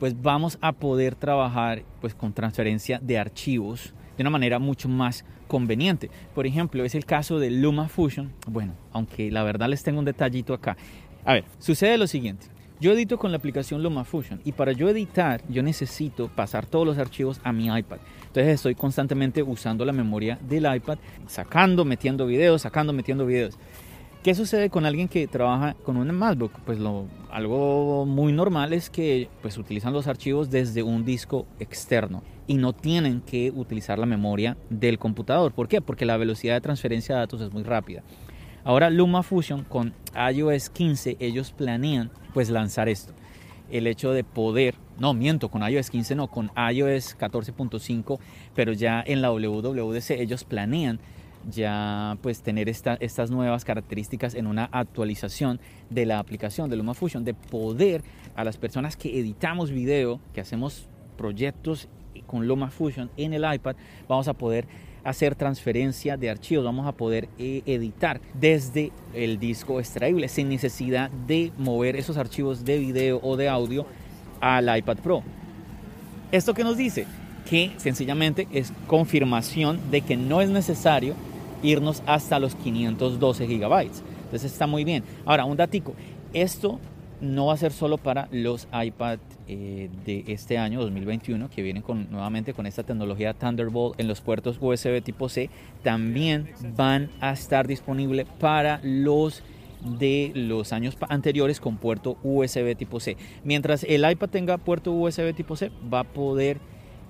pues 0.00 0.20
vamos 0.20 0.58
a 0.60 0.72
poder 0.72 1.14
trabajar 1.14 1.84
pues 2.00 2.12
con 2.12 2.32
transferencia 2.32 2.98
de 2.98 3.18
archivos 3.18 3.94
de 4.16 4.22
una 4.22 4.30
manera 4.30 4.58
mucho 4.58 4.88
más 4.88 5.24
conveniente. 5.52 6.10
Por 6.34 6.46
ejemplo, 6.46 6.82
es 6.82 6.94
el 6.94 7.04
caso 7.04 7.38
de 7.38 7.50
LumaFusion. 7.50 8.32
Bueno, 8.46 8.72
aunque 8.90 9.30
la 9.30 9.42
verdad 9.42 9.68
les 9.68 9.82
tengo 9.82 9.98
un 9.98 10.06
detallito 10.06 10.54
acá. 10.54 10.78
A 11.26 11.34
ver, 11.34 11.44
sucede 11.58 11.98
lo 11.98 12.06
siguiente. 12.06 12.46
Yo 12.80 12.92
edito 12.92 13.18
con 13.18 13.32
la 13.32 13.36
aplicación 13.36 13.82
LumaFusion 13.82 14.40
y 14.46 14.52
para 14.52 14.72
yo 14.72 14.88
editar 14.88 15.42
yo 15.50 15.62
necesito 15.62 16.28
pasar 16.28 16.64
todos 16.64 16.86
los 16.86 16.96
archivos 16.96 17.38
a 17.44 17.52
mi 17.52 17.66
iPad. 17.66 17.98
Entonces 18.28 18.54
estoy 18.54 18.74
constantemente 18.74 19.42
usando 19.42 19.84
la 19.84 19.92
memoria 19.92 20.38
del 20.48 20.74
iPad, 20.74 20.96
sacando, 21.26 21.84
metiendo 21.84 22.24
videos, 22.24 22.62
sacando, 22.62 22.94
metiendo 22.94 23.26
videos. 23.26 23.58
¿Qué 24.22 24.34
sucede 24.34 24.70
con 24.70 24.86
alguien 24.86 25.06
que 25.06 25.28
trabaja 25.28 25.74
con 25.84 25.98
un 25.98 26.10
MacBook? 26.12 26.52
Pues 26.64 26.78
lo, 26.78 27.08
algo 27.30 28.06
muy 28.06 28.32
normal 28.32 28.72
es 28.72 28.88
que 28.88 29.28
pues 29.42 29.58
utilizan 29.58 29.92
los 29.92 30.06
archivos 30.06 30.48
desde 30.48 30.82
un 30.82 31.04
disco 31.04 31.46
externo 31.58 32.22
y 32.46 32.54
no 32.54 32.72
tienen 32.72 33.20
que 33.20 33.50
utilizar 33.50 33.98
la 33.98 34.06
memoria 34.06 34.56
del 34.70 34.98
computador. 34.98 35.52
¿Por 35.52 35.68
qué? 35.68 35.80
Porque 35.80 36.04
la 36.04 36.16
velocidad 36.16 36.54
de 36.54 36.60
transferencia 36.60 37.14
de 37.14 37.20
datos 37.20 37.40
es 37.40 37.52
muy 37.52 37.62
rápida. 37.62 38.02
Ahora 38.64 38.90
LumaFusion 38.90 39.64
con 39.64 39.92
iOS 40.14 40.70
15 40.70 41.16
ellos 41.18 41.52
planean 41.52 42.10
pues 42.32 42.48
lanzar 42.50 42.88
esto. 42.88 43.12
El 43.70 43.86
hecho 43.86 44.12
de 44.12 44.22
poder, 44.22 44.74
no 44.98 45.14
miento, 45.14 45.48
con 45.48 45.68
iOS 45.68 45.90
15 45.90 46.14
no, 46.14 46.28
con 46.28 46.50
iOS 46.56 47.18
14.5, 47.18 48.18
pero 48.54 48.72
ya 48.72 49.02
en 49.04 49.22
la 49.22 49.32
WWDC 49.32 50.10
ellos 50.10 50.44
planean 50.44 51.00
ya 51.50 52.18
pues 52.22 52.42
tener 52.42 52.68
estas 52.68 53.30
nuevas 53.30 53.64
características 53.64 54.34
en 54.34 54.46
una 54.46 54.66
actualización 54.66 55.58
de 55.90 56.06
la 56.06 56.18
aplicación 56.18 56.70
de 56.70 56.76
LumaFusion, 56.76 57.24
de 57.24 57.34
poder 57.34 58.04
a 58.36 58.44
las 58.44 58.58
personas 58.58 58.96
que 58.96 59.18
editamos 59.18 59.70
video, 59.70 60.20
que 60.34 60.40
hacemos 60.40 60.86
proyectos 61.16 61.88
con 62.26 62.46
LumaFusion 62.46 63.10
en 63.16 63.34
el 63.34 63.44
iPad, 63.52 63.76
vamos 64.08 64.28
a 64.28 64.34
poder 64.34 64.66
hacer 65.04 65.34
transferencia 65.34 66.16
de 66.16 66.30
archivos, 66.30 66.64
vamos 66.64 66.86
a 66.86 66.92
poder 66.92 67.28
eh, 67.38 67.62
editar 67.66 68.20
desde 68.34 68.92
el 69.14 69.38
disco 69.38 69.80
extraíble 69.80 70.28
sin 70.28 70.48
necesidad 70.48 71.10
de 71.10 71.52
mover 71.58 71.96
esos 71.96 72.16
archivos 72.16 72.64
de 72.64 72.78
video 72.78 73.20
o 73.22 73.36
de 73.36 73.48
audio 73.48 73.86
al 74.40 74.76
iPad 74.76 74.98
Pro. 74.98 75.22
¿Esto 76.30 76.54
qué 76.54 76.64
nos 76.64 76.76
dice? 76.76 77.06
Que 77.48 77.72
sencillamente 77.76 78.46
es 78.52 78.72
confirmación 78.86 79.90
de 79.90 80.02
que 80.02 80.16
no 80.16 80.40
es 80.40 80.50
necesario 80.50 81.14
irnos 81.62 82.02
hasta 82.06 82.38
los 82.38 82.54
512 82.54 83.46
gigabytes. 83.46 84.02
Entonces 84.24 84.52
está 84.52 84.66
muy 84.66 84.84
bien. 84.84 85.04
Ahora, 85.24 85.44
un 85.44 85.56
datico. 85.56 85.94
Esto 86.32 86.80
no 87.20 87.46
va 87.46 87.54
a 87.54 87.58
ser 87.58 87.72
solo 87.72 87.98
para 87.98 88.28
los 88.32 88.66
iPad 88.72 89.18
eh, 89.48 89.88
de 90.04 90.24
este 90.28 90.58
año 90.58 90.80
2021 90.80 91.50
que 91.50 91.62
vienen 91.62 91.82
con, 91.82 92.10
nuevamente 92.10 92.54
con 92.54 92.66
esta 92.66 92.82
tecnología 92.82 93.34
Thunderbolt 93.34 93.98
en 93.98 94.08
los 94.08 94.20
puertos 94.20 94.58
USB 94.60 95.02
tipo 95.02 95.28
C. 95.28 95.50
También 95.82 96.48
van 96.76 97.10
a 97.20 97.32
estar 97.32 97.66
disponibles 97.66 98.26
para 98.38 98.80
los 98.82 99.42
de 99.98 100.30
los 100.34 100.72
años 100.72 100.96
anteriores 101.08 101.60
con 101.60 101.76
puerto 101.76 102.16
USB 102.22 102.76
tipo 102.76 103.00
C. 103.00 103.16
Mientras 103.44 103.84
el 103.84 104.08
iPad 104.08 104.28
tenga 104.28 104.58
puerto 104.58 104.92
USB 104.92 105.34
tipo 105.34 105.56
C, 105.56 105.70
va 105.92 106.00
a 106.00 106.04
poder 106.04 106.58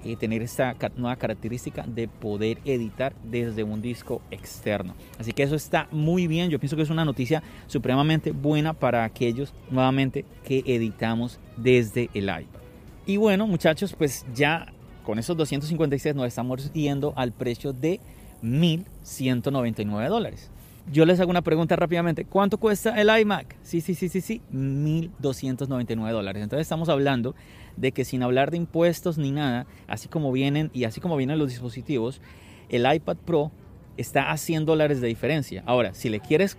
y 0.04 0.16
tener 0.16 0.42
esta 0.42 0.76
nueva 0.96 1.16
característica 1.16 1.84
de 1.86 2.08
poder 2.08 2.58
editar 2.64 3.14
desde 3.24 3.62
un 3.64 3.82
disco 3.82 4.22
externo. 4.30 4.94
Así 5.18 5.32
que 5.32 5.42
eso 5.42 5.54
está 5.54 5.88
muy 5.90 6.26
bien, 6.26 6.50
yo 6.50 6.58
pienso 6.58 6.76
que 6.76 6.82
es 6.82 6.90
una 6.90 7.04
noticia 7.04 7.42
supremamente 7.66 8.32
buena 8.32 8.72
para 8.72 9.04
aquellos 9.04 9.54
nuevamente 9.70 10.24
que 10.44 10.62
editamos 10.66 11.38
desde 11.56 12.10
el 12.14 12.24
iPad. 12.24 12.60
Y 13.06 13.16
bueno 13.16 13.46
muchachos, 13.46 13.94
pues 13.96 14.24
ya 14.34 14.72
con 15.04 15.18
esos 15.18 15.36
256 15.36 16.14
nos 16.14 16.26
estamos 16.26 16.72
yendo 16.72 17.12
al 17.16 17.32
precio 17.32 17.72
de 17.72 18.00
1.199 18.42 20.08
dólares. 20.08 20.51
Yo 20.90 21.06
les 21.06 21.20
hago 21.20 21.30
una 21.30 21.42
pregunta 21.42 21.76
rápidamente. 21.76 22.24
¿Cuánto 22.24 22.58
cuesta 22.58 23.00
el 23.00 23.08
iMac? 23.20 23.56
Sí, 23.62 23.80
sí, 23.80 23.94
sí, 23.94 24.08
sí, 24.08 24.20
sí. 24.20 24.42
1.299 24.52 26.10
dólares. 26.10 26.42
Entonces 26.42 26.64
estamos 26.64 26.88
hablando 26.88 27.34
de 27.76 27.92
que 27.92 28.04
sin 28.04 28.22
hablar 28.22 28.50
de 28.50 28.56
impuestos 28.56 29.16
ni 29.16 29.30
nada, 29.30 29.66
así 29.86 30.08
como 30.08 30.32
vienen 30.32 30.70
y 30.74 30.84
así 30.84 31.00
como 31.00 31.16
vienen 31.16 31.38
los 31.38 31.48
dispositivos, 31.48 32.20
el 32.68 32.92
iPad 32.92 33.16
Pro 33.16 33.52
está 33.96 34.30
a 34.30 34.36
100 34.36 34.66
dólares 34.66 35.00
de 35.00 35.08
diferencia. 35.08 35.62
Ahora, 35.66 35.94
si 35.94 36.08
le 36.08 36.20
quieres 36.20 36.58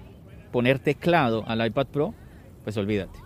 poner 0.51 0.79
teclado 0.79 1.43
al 1.47 1.65
iPad 1.65 1.87
Pro, 1.87 2.13
pues 2.63 2.77
olvídate. 2.77 3.19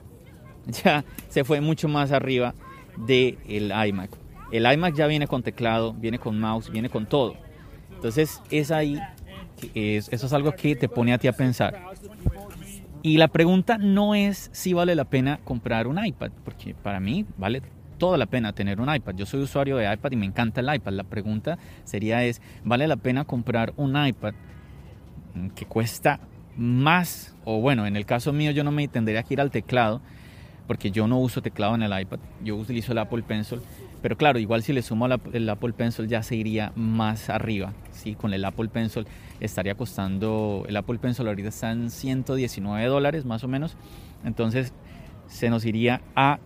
Ya 0.84 1.06
se 1.30 1.46
fue 1.46 1.62
mucho 1.62 1.88
más 1.88 2.12
arriba 2.12 2.54
del 2.98 3.72
iMac. 3.88 4.10
El 4.52 4.70
iMac 4.70 4.96
ya 4.96 5.08
viene 5.08 5.26
con 5.26 5.42
teclado, 5.42 5.94
viene 5.94 6.20
con 6.20 6.38
mouse, 6.40 6.70
viene 6.70 6.90
con 6.90 7.06
todo. 7.06 7.36
Entonces 7.96 8.42
es 8.52 8.72
ahí, 8.72 9.00
es, 9.74 10.10
eso 10.12 10.26
es 10.26 10.34
algo 10.34 10.52
que 10.54 10.76
te 10.76 10.90
pone 10.90 11.14
a 11.14 11.18
ti 11.18 11.28
a 11.28 11.34
pensar. 11.34 11.76
Y 13.02 13.18
la 13.18 13.28
pregunta 13.28 13.78
no 13.78 14.16
es 14.16 14.50
si 14.54 14.74
vale 14.74 14.96
la 14.96 15.06
pena 15.06 15.40
comprar 15.44 15.88
un 15.88 16.04
iPad, 16.04 16.32
porque 16.44 16.74
para 16.74 17.00
mí 17.00 17.26
vale 17.38 17.62
toda 17.98 18.18
la 18.18 18.26
pena 18.26 18.54
tener 18.54 18.80
un 18.80 18.94
iPad. 18.94 19.16
Yo 19.16 19.26
soy 19.26 19.42
usuario 19.42 19.78
de 19.78 19.92
iPad 19.92 20.12
y 20.12 20.16
me 20.16 20.26
encanta 20.26 20.62
el 20.62 20.74
iPad. 20.74 20.94
La 20.94 21.04
pregunta 21.04 21.58
sería 21.84 22.24
es, 22.24 22.42
¿vale 22.64 22.88
la 22.88 22.98
pena 22.98 23.26
comprar 23.26 23.74
un 23.78 23.96
iPad 24.06 24.34
que 25.56 25.66
cuesta 25.66 26.20
más? 26.56 27.36
O 27.46 27.62
bueno, 27.62 27.86
en 27.86 27.96
el 27.96 28.06
caso 28.06 28.34
mío 28.34 28.52
yo 28.52 28.64
no 28.64 28.72
me 28.72 28.88
tendría 28.88 29.24
que 29.24 29.34
ir 29.36 29.42
al 29.42 29.52
teclado, 29.52 30.02
porque 30.68 30.92
yo 30.92 31.08
no 31.08 31.20
uso 31.20 31.42
teclado 31.42 31.76
en 31.76 31.84
el 31.84 32.00
iPad, 32.00 32.20
yo 32.44 32.56
utilizo 32.56 32.92
el 32.92 32.98
Apple 32.98 33.24
Pencil. 33.24 33.62
Pero 34.02 34.18
claro, 34.18 34.40
igual 34.40 34.64
si 34.64 34.74
le 34.74 34.82
sumo 34.82 35.08
el 35.08 35.50
Apple 35.50 35.74
Pencil 35.74 36.08
ya 36.08 36.24
se 36.24 36.36
iría 36.36 36.72
más 36.76 37.30
arriba. 37.30 37.74
¿sí? 37.92 38.16
Con 38.16 38.34
el 38.34 38.46
Apple 38.46 38.70
Pencil 38.70 39.08
estaría 39.40 39.76
costando, 39.76 40.66
el 40.68 40.78
Apple 40.78 41.00
Pencil 41.00 41.28
ahorita 41.28 41.50
está 41.50 41.72
en 41.72 41.90
119 41.90 42.86
dólares 42.86 43.26
más 43.26 43.44
o 43.44 43.48
menos. 43.48 43.76
Entonces 44.24 44.74
se 45.28 45.50
nos 45.50 45.66
iría 45.66 46.02
a 46.16 46.40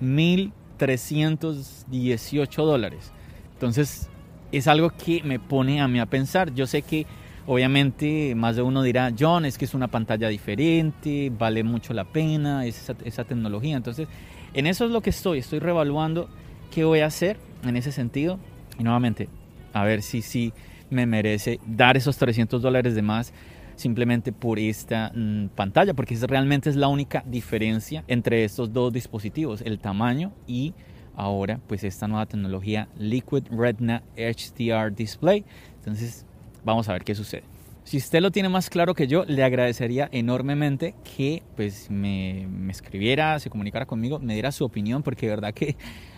1000 0.00 0.52
318 0.76 2.64
dólares. 2.64 3.12
Entonces 3.52 4.08
es 4.52 4.68
algo 4.68 4.90
que 4.90 5.22
me 5.22 5.38
pone 5.38 5.80
a 5.80 5.88
mí 5.88 6.00
a 6.00 6.06
pensar. 6.06 6.54
Yo 6.54 6.66
sé 6.66 6.82
que 6.82 7.06
obviamente 7.46 8.34
más 8.34 8.56
de 8.56 8.62
uno 8.62 8.82
dirá, 8.82 9.12
John, 9.18 9.44
es 9.44 9.58
que 9.58 9.64
es 9.64 9.74
una 9.74 9.88
pantalla 9.88 10.28
diferente, 10.28 11.30
vale 11.36 11.62
mucho 11.62 11.92
la 11.92 12.04
pena 12.04 12.66
esa, 12.66 12.94
esa 13.04 13.24
tecnología. 13.24 13.76
Entonces 13.76 14.08
en 14.52 14.66
eso 14.66 14.84
es 14.84 14.90
lo 14.90 15.00
que 15.00 15.10
estoy, 15.10 15.38
estoy 15.38 15.58
revaluando 15.58 16.28
qué 16.74 16.84
voy 16.84 17.00
a 17.00 17.06
hacer 17.06 17.36
en 17.64 17.76
ese 17.76 17.92
sentido. 17.92 18.38
Y 18.78 18.82
nuevamente, 18.82 19.28
a 19.72 19.84
ver 19.84 20.02
si 20.02 20.22
sí 20.22 20.52
me 20.90 21.06
merece 21.06 21.60
dar 21.66 21.96
esos 21.96 22.16
300 22.16 22.60
dólares 22.60 22.94
de 22.94 23.02
más 23.02 23.32
simplemente 23.76 24.32
por 24.32 24.58
esta 24.58 25.12
mm, 25.14 25.48
pantalla, 25.48 25.94
porque 25.94 26.16
realmente 26.26 26.70
es 26.70 26.76
la 26.76 26.88
única 26.88 27.22
diferencia 27.26 28.04
entre 28.08 28.44
estos 28.44 28.72
dos 28.72 28.92
dispositivos, 28.92 29.62
el 29.62 29.78
tamaño 29.78 30.32
y 30.46 30.74
ahora 31.16 31.60
pues 31.66 31.82
esta 31.84 32.06
nueva 32.08 32.26
tecnología 32.26 32.88
Liquid 32.98 33.44
Retina 33.50 34.02
HDR 34.16 34.94
Display. 34.94 35.44
Entonces 35.78 36.24
vamos 36.64 36.88
a 36.88 36.92
ver 36.92 37.04
qué 37.04 37.14
sucede. 37.14 37.44
Si 37.84 37.98
usted 37.98 38.20
lo 38.20 38.30
tiene 38.30 38.48
más 38.48 38.70
claro 38.70 38.94
que 38.94 39.06
yo, 39.06 39.24
le 39.26 39.44
agradecería 39.44 40.08
enormemente 40.10 40.94
que 41.16 41.42
pues 41.54 41.90
me, 41.90 42.46
me, 42.48 42.72
escribiera, 42.72 43.38
se 43.38 43.50
comunicara 43.50 43.84
conmigo, 43.84 44.18
me 44.18 44.32
diera 44.32 44.52
su 44.52 44.64
opinión, 44.64 45.02
porque 45.02 45.26
de 45.26 45.30
verdad 45.30 45.52
que 45.52 45.76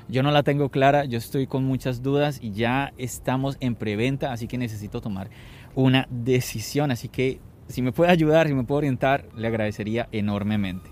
yo 0.09 0.23
no 0.23 0.31
la 0.31 0.43
tengo 0.43 0.69
clara, 0.69 1.05
yo 1.05 1.19
estoy 1.19 1.47
con 1.47 1.65
muchas 1.65 2.03
dudas 2.03 2.39
y 2.43 2.53
ya 2.53 2.93
estamos 2.99 3.57
en 3.61 3.75
preventa, 3.75 4.33
así 4.33 4.47
que 4.47 4.59
necesito 4.59 5.01
tomar 5.01 5.31
una 5.75 6.07
decisión. 6.11 6.91
Así 6.91 7.09
que 7.09 7.41
si 7.69 7.83
me 7.83 7.93
puede 7.93 8.11
ayudar, 8.11 8.49
si 8.49 8.55
me 8.55 8.65
puede 8.65 8.79
orientar, 8.79 9.27
le 9.37 9.49
agradecería 9.49 10.09
enormemente. 10.13 10.91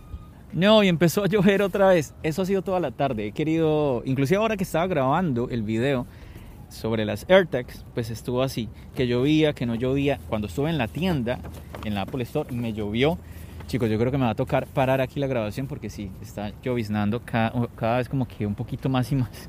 No, 0.53 0.83
y 0.83 0.89
empezó 0.89 1.25
a 1.25 1.27
llover 1.27 1.63
otra 1.63 1.89
vez. 1.89 2.15
Eso 2.23 2.43
ha 2.43 2.47
sido 2.47 2.63
toda 2.63 2.81
la 2.81 2.93
tarde. 2.93 3.27
He 3.27 3.33
querido, 3.33 4.03
inclusive 4.05 4.39
ahora 4.39 4.57
que 4.57 4.65
estaba 4.65 4.87
grabando 4.87 5.49
el 5.51 5.63
video, 5.63 6.07
sobre 6.75 7.05
las 7.05 7.27
AirTags, 7.29 7.85
pues 7.95 8.11
estuvo 8.11 8.43
así, 8.43 8.69
que 8.95 9.07
llovía, 9.07 9.53
que 9.53 9.67
no 9.67 9.75
llovía. 9.75 10.19
Cuando 10.29 10.49
estuve 10.49 10.71
en 10.71 10.79
la 10.79 10.89
tienda, 10.89 11.39
en 11.85 11.95
la 11.95 12.03
Apple 12.03 12.23
Store, 12.25 12.53
me 12.53 12.73
llovió. 12.73 13.19
Chicos, 13.67 13.91
yo 13.91 13.99
creo 13.99 14.13
que 14.13 14.19
me 14.19 14.25
va 14.25 14.31
a 14.31 14.35
tocar 14.35 14.67
parar 14.67 15.01
aquí 15.01 15.19
la 15.19 15.27
grabación 15.27 15.67
porque 15.67 15.91
sí, 15.91 16.11
está 16.21 16.53
lloviznando 16.63 17.21
cada, 17.25 17.53
cada 17.75 17.97
vez 17.99 18.09
como 18.09 18.29
que 18.29 18.47
un 18.47 18.55
poquito 18.55 18.89
más 18.89 19.11
y 19.11 19.17
más. 19.17 19.49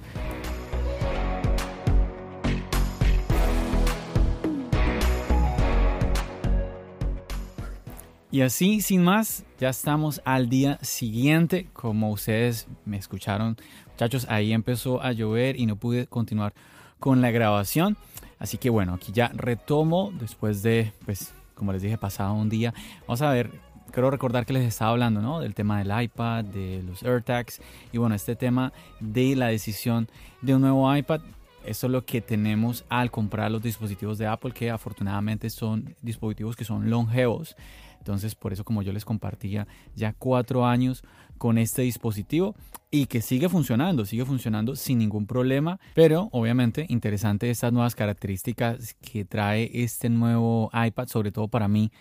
Y 8.36 8.42
así, 8.42 8.82
sin 8.82 9.02
más, 9.02 9.46
ya 9.60 9.70
estamos 9.70 10.22
al 10.26 10.50
día 10.50 10.78
siguiente. 10.82 11.70
Como 11.72 12.12
ustedes 12.12 12.68
me 12.84 12.98
escucharon, 12.98 13.56
muchachos, 13.92 14.28
ahí 14.30 14.52
empezó 14.52 15.02
a 15.02 15.14
llover 15.14 15.58
y 15.58 15.66
no 15.66 15.78
pude 15.78 16.06
continuar 16.08 16.54
con 17.00 17.22
la 17.22 17.32
grabación. 17.32 17.96
Así 18.38 18.58
que 18.58 18.70
bueno, 18.70 18.94
aquí 18.94 19.14
ya 19.14 19.30
retomo 19.30 20.12
después 20.20 20.64
de, 20.64 20.92
pues, 21.06 21.34
como 21.54 21.72
les 21.72 21.82
dije, 21.82 21.98
pasado 21.98 22.34
un 22.34 22.50
día. 22.50 22.74
Vamos 23.08 23.22
a 23.22 23.32
ver, 23.32 23.52
quiero 23.96 24.12
recordar 24.12 24.46
que 24.46 24.52
les 24.52 24.66
estaba 24.66 24.92
hablando, 24.92 25.22
¿no? 25.22 25.40
Del 25.40 25.56
tema 25.56 25.82
del 25.82 26.04
iPad, 26.04 26.44
de 26.44 26.84
los 26.84 27.02
AirTags 27.02 27.62
y 27.94 27.98
bueno, 27.98 28.14
este 28.14 28.36
tema 28.36 28.74
de 29.00 29.38
la 29.38 29.48
decisión 29.48 30.10
de 30.42 30.54
un 30.54 30.62
nuevo 30.62 30.94
iPad. 30.94 31.22
Eso 31.66 31.88
es 31.88 31.92
lo 31.92 32.06
que 32.06 32.20
tenemos 32.20 32.84
al 32.90 33.10
comprar 33.10 33.50
los 33.50 33.64
dispositivos 33.64 34.18
de 34.18 34.28
Apple, 34.28 34.52
que 34.52 34.70
afortunadamente 34.70 35.50
son 35.50 35.96
dispositivos 36.02 36.58
que 36.58 36.66
son 36.66 36.90
longevos. 36.90 37.56
Entonces, 37.98 38.36
por 38.36 38.52
eso 38.52 38.66
como 38.66 38.82
yo 38.82 38.92
les 38.92 39.06
compartía 39.06 39.66
ya 39.96 40.12
cuatro 40.12 40.66
años 40.66 41.02
con 41.38 41.58
este 41.58 41.84
dispositivo 41.84 42.54
y 42.92 43.06
que 43.06 43.22
sigue 43.22 43.48
funcionando, 43.48 44.04
sigue 44.04 44.26
funcionando 44.26 44.76
sin 44.76 44.98
ningún 44.98 45.26
problema, 45.26 45.80
pero 45.94 46.28
obviamente 46.34 46.86
interesante 46.90 47.50
estas 47.50 47.72
nuevas 47.72 47.96
características 47.96 48.96
que 48.96 49.24
trae 49.24 49.72
este 49.74 50.10
nuevo 50.10 50.70
iPad, 50.74 51.08
sobre 51.08 51.32
todo 51.32 51.48
para 51.48 51.70
mí, 51.70 51.92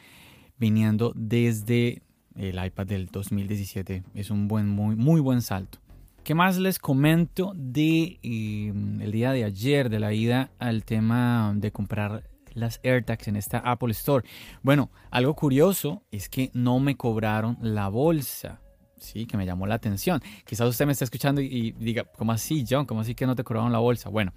viniendo 0.58 1.12
desde 1.14 2.02
el 2.36 2.64
iPad 2.64 2.86
del 2.86 3.06
2017. 3.06 4.02
Es 4.14 4.30
un 4.30 4.48
buen, 4.48 4.68
muy, 4.68 4.96
muy 4.96 5.20
buen 5.20 5.42
salto. 5.42 5.78
¿Qué 6.22 6.34
más 6.34 6.58
les 6.58 6.78
comento 6.78 7.52
de 7.54 8.18
eh, 8.22 8.72
el 9.00 9.12
día 9.12 9.32
de 9.32 9.44
ayer, 9.44 9.90
de 9.90 10.00
la 10.00 10.14
ida 10.14 10.50
al 10.58 10.84
tema 10.84 11.52
de 11.54 11.70
comprar 11.70 12.24
las 12.54 12.80
AirTags 12.82 13.28
en 13.28 13.36
esta 13.36 13.58
Apple 13.58 13.90
Store. 13.90 14.26
Bueno, 14.62 14.90
algo 15.10 15.34
curioso 15.34 16.02
es 16.10 16.28
que 16.28 16.50
no 16.54 16.80
me 16.80 16.96
cobraron 16.96 17.58
la 17.60 17.88
bolsa. 17.88 18.60
Sí, 18.96 19.26
que 19.26 19.36
me 19.36 19.44
llamó 19.44 19.66
la 19.66 19.74
atención. 19.74 20.22
Quizás 20.46 20.68
usted 20.68 20.86
me 20.86 20.92
está 20.92 21.04
escuchando 21.04 21.42
y, 21.42 21.72
diga, 21.72 22.04
¿cómo 22.16 22.32
así, 22.32 22.64
John? 22.68 22.86
¿Cómo 22.86 23.02
así 23.02 23.14
que 23.14 23.26
no 23.26 23.36
te 23.36 23.44
cobraron 23.44 23.70
la 23.70 23.78
bolsa? 23.80 24.08
Bueno, 24.08 24.32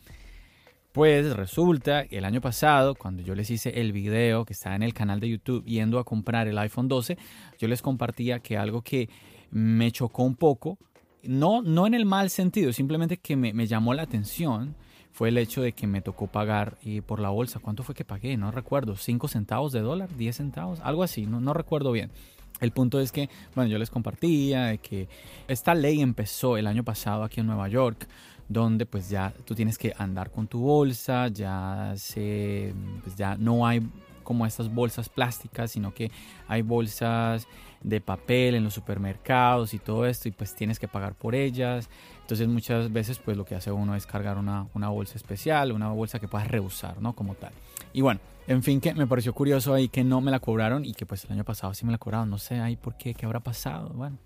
pues 0.92 1.36
resulta 1.36 2.08
que 2.08 2.18
el 2.18 2.26
año 2.26 2.42
pasado, 2.42 2.96
cuando 2.96 3.22
yo 3.22 3.36
les 3.36 3.50
hice 3.50 3.80
el 3.82 3.92
video 3.92 4.46
que 4.46 4.54
está 4.54 4.76
en 4.76 4.84
el 4.84 4.94
canal 4.94 5.20
de 5.20 5.30
YouTube 5.30 5.64
yendo 5.66 6.00
a 6.00 6.04
comprar 6.04 6.48
el 6.48 6.58
iPhone 6.58 6.88
12, 6.88 7.18
yo 7.60 7.68
les 7.68 7.82
compartía 7.82 8.40
que 8.40 8.58
algo 8.58 8.82
que 8.82 9.10
me 9.52 9.92
chocó 9.92 10.24
un 10.24 10.36
poco, 10.36 10.78
no, 11.24 11.62
no 11.62 11.88
en 11.88 11.94
el 11.94 12.06
mal 12.06 12.30
sentido, 12.30 12.74
simplemente 12.74 13.18
que 13.18 13.36
me, 13.36 13.68
llamó 13.68 13.94
la 13.94 14.04
atención, 14.04 14.76
fue 15.12 15.30
el 15.30 15.38
hecho 15.38 15.62
de 15.62 15.74
que 15.74 15.88
me 15.88 16.02
tocó 16.02 16.28
pagar 16.28 16.78
y 16.82 17.02
por 17.02 17.20
la 17.20 17.30
bolsa. 17.30 17.60
¿Cuánto 17.60 17.84
fue 17.84 17.96
que 17.96 18.06
pagué? 18.06 18.38
No 18.38 18.52
recuerdo. 18.52 18.94
¿5 18.94 19.28
centavos 19.28 19.72
de 19.72 19.82
dólar? 19.82 20.10
¿10 20.10 20.32
centavos? 20.32 20.80
Algo 20.82 21.02
así, 21.02 21.26
no, 21.26 21.40
no 21.42 21.54
recuerdo 21.54 21.92
bien. 21.92 22.12
El 22.60 22.72
punto 22.72 23.00
es 23.00 23.12
que, 23.12 23.30
bueno, 23.56 23.70
yo 23.70 23.78
les 23.78 23.90
compartía 23.90 24.66
de 24.66 24.78
que 24.80 25.08
esta 25.48 25.76
ley 25.76 26.02
empezó 26.02 26.58
el 26.58 26.68
año 26.68 26.84
pasado 26.84 27.24
aquí 27.24 27.40
en 27.40 27.48
Nueva 27.48 27.68
York, 27.68 28.08
donde 28.50 28.86
pues 28.86 29.10
ya 29.10 29.34
tú 29.46 29.56
tienes 29.56 29.78
que 29.78 29.94
andar 29.98 30.32
con 30.32 30.48
tu 30.48 30.60
bolsa, 30.60 31.28
ya 31.28 31.94
se, 31.96 32.74
pues 33.04 33.16
ya 33.16 33.36
no 33.38 33.66
hay 33.66 33.88
como 34.24 34.46
estas 34.46 34.74
bolsas 34.74 35.08
plásticas, 35.08 35.72
sino 35.72 35.94
que 35.94 36.12
hay 36.48 36.62
bolsas 36.62 37.48
de 37.82 38.02
papel 38.02 38.56
en 38.56 38.64
los 38.64 38.74
supermercados 38.74 39.74
y 39.74 39.80
todo 39.80 40.06
esto 40.06 40.28
y 40.28 40.32
pues 40.32 40.54
tienes 40.54 40.80
que 40.80 40.88
pagar 40.88 41.14
por 41.16 41.34
ellas. 41.36 41.90
Entonces 42.22 42.48
muchas 42.48 42.92
veces 42.92 43.20
pues 43.20 43.38
lo 43.38 43.46
que 43.46 43.56
hace 43.56 43.72
uno 43.72 43.96
es 43.96 44.06
cargar 44.06 44.38
una, 44.38 44.68
una 44.74 44.90
bolsa 44.90 45.16
especial, 45.16 45.72
una 45.72 45.90
bolsa 45.90 46.20
que 46.20 46.28
puedas 46.28 46.48
reusar, 46.48 47.02
¿no? 47.02 47.14
Como 47.14 47.36
tal. 47.36 47.54
Y 47.94 48.02
bueno, 48.02 48.20
en 48.48 48.64
fin, 48.64 48.82
que 48.82 48.94
me 48.94 49.08
pareció 49.08 49.34
curioso 49.34 49.74
ahí 49.74 49.88
que 49.90 50.04
no 50.04 50.20
me 50.20 50.32
la 50.32 50.40
cobraron 50.40 50.84
y 50.84 50.94
que 50.94 51.06
pues 51.06 51.26
el 51.26 51.32
año 51.32 51.44
pasado 51.44 51.74
sí 51.74 51.86
me 51.86 51.92
la 51.92 51.98
cobraron. 51.98 52.30
No 52.30 52.38
sé 52.38 52.60
ahí 52.60 52.76
por 52.76 52.98
qué, 52.98 53.14
qué 53.14 53.26
habrá 53.26 53.40
pasado. 53.40 53.90
Bueno. 53.90 54.18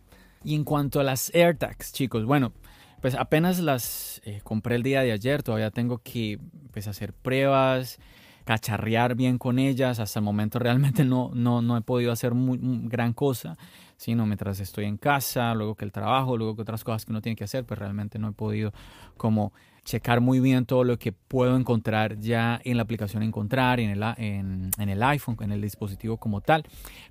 Y 0.43 0.55
en 0.55 0.63
cuanto 0.63 0.99
a 0.99 1.03
las 1.03 1.33
AirTags, 1.35 1.93
chicos, 1.93 2.25
bueno, 2.25 2.53
pues 3.01 3.15
apenas 3.15 3.59
las 3.59 4.21
eh, 4.25 4.41
compré 4.43 4.75
el 4.75 4.83
día 4.83 5.01
de 5.01 5.11
ayer, 5.11 5.43
todavía 5.43 5.71
tengo 5.71 5.97
que 5.99 6.39
pues 6.71 6.87
hacer 6.87 7.13
pruebas, 7.13 7.99
cacharrear 8.45 9.15
bien 9.15 9.37
con 9.37 9.59
ellas. 9.59 9.99
Hasta 9.99 10.19
el 10.19 10.25
momento 10.25 10.59
realmente 10.59 11.03
no, 11.03 11.31
no, 11.33 11.61
no 11.61 11.77
he 11.77 11.81
podido 11.81 12.11
hacer 12.11 12.33
muy, 12.33 12.59
gran 12.61 13.13
cosa, 13.13 13.57
sino 13.97 14.25
mientras 14.25 14.59
estoy 14.59 14.85
en 14.85 14.97
casa, 14.97 15.53
luego 15.55 15.75
que 15.75 15.85
el 15.85 15.91
trabajo, 15.91 16.37
luego 16.37 16.55
que 16.55 16.61
otras 16.61 16.83
cosas 16.83 17.05
que 17.05 17.11
uno 17.11 17.21
tiene 17.21 17.35
que 17.35 17.43
hacer, 17.43 17.65
pues 17.65 17.79
realmente 17.79 18.19
no 18.19 18.29
he 18.29 18.33
podido 18.33 18.71
como 19.17 19.51
checar 19.83 20.21
muy 20.21 20.39
bien 20.39 20.67
todo 20.67 20.83
lo 20.83 20.99
que 20.99 21.11
puedo 21.11 21.57
encontrar 21.57 22.19
ya 22.19 22.61
en 22.63 22.77
la 22.77 22.83
aplicación 22.83 23.23
Encontrar, 23.23 23.79
en 23.79 23.89
el, 23.89 24.03
en, 24.17 24.69
en 24.77 24.89
el 24.89 25.01
iPhone, 25.01 25.37
en 25.41 25.51
el 25.51 25.61
dispositivo 25.61 26.17
como 26.17 26.41
tal. 26.41 26.63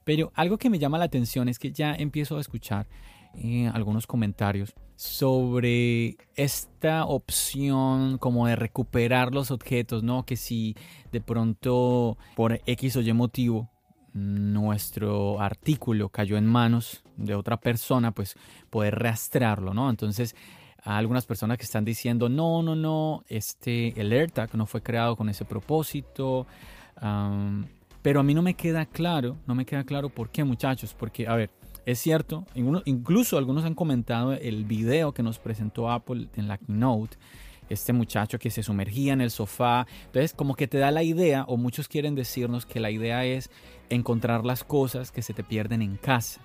Pero 0.04 0.30
algo 0.36 0.56
que 0.56 0.70
me 0.70 0.78
llama 0.78 0.98
la 0.98 1.06
atención 1.06 1.48
es 1.48 1.58
que 1.58 1.72
ya 1.72 1.94
empiezo 1.94 2.38
a 2.38 2.40
escuchar 2.40 2.86
eh, 3.34 3.70
algunos 3.72 4.06
comentarios 4.06 4.74
sobre 4.96 6.18
esta 6.34 7.06
opción 7.06 8.18
como 8.18 8.46
de 8.46 8.54
recuperar 8.54 9.32
los 9.32 9.50
objetos, 9.50 10.02
¿no? 10.02 10.26
Que 10.26 10.36
si 10.36 10.76
de 11.10 11.22
pronto 11.22 12.18
por 12.36 12.60
X 12.66 12.96
o 12.96 13.00
Y 13.00 13.12
motivo 13.14 13.70
nuestro 14.12 15.40
artículo 15.40 16.08
cayó 16.08 16.36
en 16.36 16.44
manos 16.44 17.02
de 17.16 17.34
otra 17.34 17.58
persona, 17.58 18.12
pues 18.12 18.34
poder 18.68 18.98
rastrearlo, 18.98 19.72
¿no? 19.72 19.88
Entonces, 19.88 20.34
hay 20.82 20.98
algunas 20.98 21.26
personas 21.26 21.58
que 21.58 21.64
están 21.64 21.84
diciendo, 21.84 22.28
no, 22.28 22.62
no, 22.62 22.74
no, 22.74 23.24
este, 23.28 23.98
el 24.00 24.12
AirTag 24.12 24.54
no 24.54 24.66
fue 24.66 24.82
creado 24.82 25.16
con 25.16 25.28
ese 25.28 25.44
propósito. 25.44 26.46
pero 28.02 28.20
a 28.20 28.22
mí 28.22 28.34
no 28.34 28.42
me 28.42 28.54
queda 28.54 28.86
claro, 28.86 29.36
no 29.46 29.54
me 29.54 29.64
queda 29.64 29.84
claro 29.84 30.08
por 30.08 30.30
qué, 30.30 30.44
muchachos, 30.44 30.94
porque, 30.94 31.26
a 31.26 31.36
ver, 31.36 31.50
es 31.86 31.98
cierto, 31.98 32.46
incluso 32.54 33.38
algunos 33.38 33.64
han 33.64 33.74
comentado 33.74 34.32
el 34.32 34.64
video 34.64 35.12
que 35.12 35.22
nos 35.22 35.38
presentó 35.38 35.90
Apple 35.90 36.28
en 36.36 36.48
la 36.48 36.58
keynote, 36.58 37.16
este 37.70 37.92
muchacho 37.92 38.38
que 38.38 38.50
se 38.50 38.62
sumergía 38.62 39.12
en 39.12 39.20
el 39.20 39.30
sofá. 39.30 39.86
Entonces, 40.06 40.34
como 40.34 40.54
que 40.54 40.66
te 40.66 40.78
da 40.78 40.90
la 40.90 41.02
idea, 41.02 41.44
o 41.46 41.56
muchos 41.56 41.88
quieren 41.88 42.14
decirnos 42.14 42.66
que 42.66 42.80
la 42.80 42.90
idea 42.90 43.24
es 43.24 43.50
encontrar 43.88 44.44
las 44.44 44.64
cosas 44.64 45.12
que 45.12 45.22
se 45.22 45.32
te 45.32 45.44
pierden 45.44 45.80
en 45.80 45.96
casa. 45.96 46.42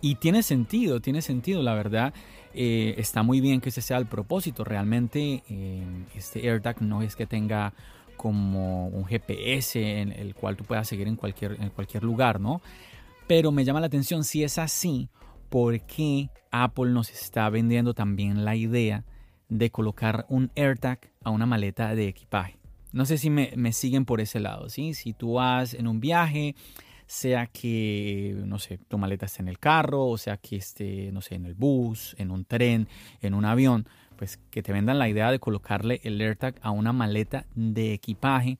Y 0.00 0.16
tiene 0.16 0.42
sentido, 0.42 1.00
tiene 1.00 1.22
sentido, 1.22 1.62
la 1.62 1.74
verdad. 1.74 2.12
Eh, 2.54 2.94
está 2.98 3.22
muy 3.22 3.40
bien 3.40 3.60
que 3.60 3.68
ese 3.68 3.82
sea 3.82 3.98
el 3.98 4.06
propósito. 4.06 4.64
Realmente 4.64 5.42
eh, 5.48 5.84
este 6.14 6.48
AirTag 6.48 6.82
no 6.82 7.02
es 7.02 7.16
que 7.16 7.26
tenga 7.26 7.72
como 8.16 8.88
un 8.88 9.04
GPS 9.04 10.00
en 10.00 10.12
el 10.12 10.34
cual 10.34 10.56
tú 10.56 10.64
puedas 10.64 10.88
seguir 10.88 11.06
en 11.06 11.16
cualquier, 11.16 11.52
en 11.60 11.70
cualquier 11.70 12.02
lugar, 12.02 12.40
¿no? 12.40 12.62
Pero 13.26 13.52
me 13.52 13.64
llama 13.64 13.80
la 13.80 13.86
atención 13.86 14.24
si 14.24 14.42
es 14.44 14.58
así, 14.58 15.08
¿por 15.48 15.80
qué 15.82 16.28
Apple 16.50 16.90
nos 16.90 17.10
está 17.10 17.48
vendiendo 17.50 17.94
también 17.94 18.44
la 18.44 18.56
idea 18.56 19.04
de 19.48 19.70
colocar 19.70 20.26
un 20.28 20.50
AirTag 20.56 20.98
a 21.22 21.30
una 21.30 21.46
maleta 21.46 21.94
de 21.94 22.08
equipaje? 22.08 22.58
No 22.92 23.06
sé 23.06 23.16
si 23.16 23.30
me, 23.30 23.72
siguen 23.72 24.04
por 24.04 24.20
ese 24.20 24.38
lado, 24.38 24.68
¿sí? 24.68 24.92
Si 24.92 25.14
tú 25.14 25.34
vas 25.34 25.72
en 25.72 25.86
un 25.86 26.00
viaje, 26.00 26.54
sea 27.06 27.46
que, 27.46 28.34
no 28.44 28.58
sé, 28.58 28.78
tu 28.88 28.98
maleta 28.98 29.26
esté 29.26 29.42
en 29.42 29.48
el 29.48 29.58
carro, 29.58 30.06
o 30.06 30.18
sea 30.18 30.36
que 30.36 30.56
esté, 30.56 31.10
no 31.12 31.22
sé, 31.22 31.36
en 31.36 31.46
el 31.46 31.54
bus, 31.54 32.14
en 32.18 32.30
un 32.30 32.44
tren, 32.44 32.88
en 33.22 33.32
un 33.32 33.46
avión, 33.46 33.86
pues 34.16 34.38
que 34.50 34.62
te 34.62 34.72
vendan 34.72 34.98
la 34.98 35.08
idea 35.08 35.30
de 35.30 35.38
colocarle 35.38 36.00
el 36.04 36.20
AirTag 36.20 36.56
a 36.60 36.70
una 36.70 36.92
maleta 36.92 37.46
de 37.54 37.94
equipaje 37.94 38.58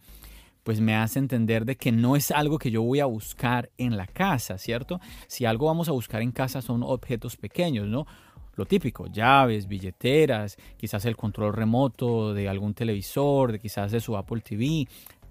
pues 0.62 0.80
me 0.80 0.94
hace 0.94 1.18
entender 1.18 1.64
de 1.64 1.76
que 1.76 1.92
no 1.92 2.16
es 2.16 2.30
algo 2.30 2.58
que 2.58 2.70
yo 2.70 2.82
voy 2.82 3.00
a 3.00 3.06
buscar 3.06 3.70
en 3.78 3.96
la 3.96 4.06
casa, 4.06 4.58
¿cierto? 4.58 5.00
Si 5.26 5.44
algo 5.44 5.66
vamos 5.66 5.88
a 5.88 5.92
buscar 5.92 6.22
en 6.22 6.32
casa 6.32 6.62
son 6.62 6.82
objetos 6.82 7.36
pequeños, 7.36 7.88
¿no? 7.88 8.06
Lo 8.54 8.66
típico, 8.66 9.06
llaves, 9.06 9.66
billeteras, 9.66 10.56
quizás 10.76 11.04
el 11.06 11.16
control 11.16 11.54
remoto 11.54 12.34
de 12.34 12.48
algún 12.48 12.74
televisor, 12.74 13.52
de 13.52 13.58
quizás 13.58 13.92
de 13.92 14.00
su 14.00 14.16
Apple 14.16 14.42
TV, 14.42 14.86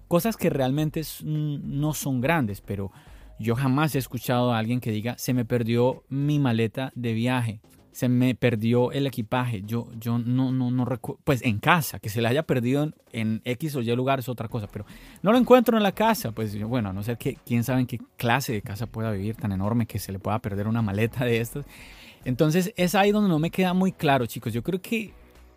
cosas 0.08 0.36
que 0.36 0.50
realmente 0.50 1.02
no 1.22 1.94
son 1.94 2.20
grandes, 2.20 2.60
pero 2.60 2.90
yo 3.38 3.54
jamás 3.54 3.94
he 3.94 3.98
escuchado 3.98 4.52
a 4.52 4.58
alguien 4.58 4.80
que 4.80 4.90
diga, 4.90 5.16
se 5.18 5.34
me 5.34 5.44
perdió 5.44 6.02
mi 6.08 6.38
maleta 6.38 6.92
de 6.94 7.12
viaje, 7.12 7.60
se 7.92 8.08
me 8.08 8.34
perdió 8.34 8.90
el 8.90 9.06
equipaje. 9.06 9.62
Yo, 9.64 9.88
yo 9.98 10.18
no, 10.18 10.50
no, 10.50 10.70
no 10.70 10.84
recuerdo, 10.84 11.20
pues 11.24 11.42
en 11.42 11.58
casa, 11.58 11.98
que 11.98 12.08
se 12.08 12.22
le 12.22 12.28
haya 12.28 12.42
perdido 12.42 12.90
en, 13.12 13.42
X 13.44 13.76
o 13.76 13.80
Y 13.80 13.94
lugar 13.94 14.18
es 14.18 14.28
otra 14.28 14.48
cosa, 14.48 14.66
pero 14.66 14.86
no 15.22 15.30
lo 15.30 15.38
encuentro 15.38 15.76
en 15.76 15.82
la 15.82 15.92
casa. 15.92 16.32
Pues 16.32 16.60
bueno, 16.64 16.88
a 16.88 16.92
no 16.92 17.02
ser 17.02 17.18
que 17.18 17.36
quién 17.46 17.64
sabe 17.64 17.80
en 17.80 17.86
qué 17.86 18.00
clase 18.16 18.52
de 18.52 18.62
casa 18.62 18.86
pueda 18.86 19.10
vivir 19.10 19.36
tan 19.36 19.52
enorme 19.52 19.86
que 19.86 19.98
se 19.98 20.10
le 20.10 20.18
pueda 20.18 20.38
perder 20.40 20.66
una 20.66 20.82
maleta 20.82 21.24
de 21.24 21.40
estas. 21.40 21.66
Entonces 22.24 22.72
es 22.76 22.94
ahí 22.94 23.12
donde 23.12 23.28
no 23.28 23.38
me 23.38 23.50
queda 23.50 23.74
muy 23.74 23.92
claro, 23.92 24.26
chicos. 24.26 24.52
Yo 24.52 24.62
creo 24.62 24.80
que 24.80 25.12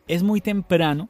es 0.07 0.21
muy 0.21 0.41
temprano 0.41 1.09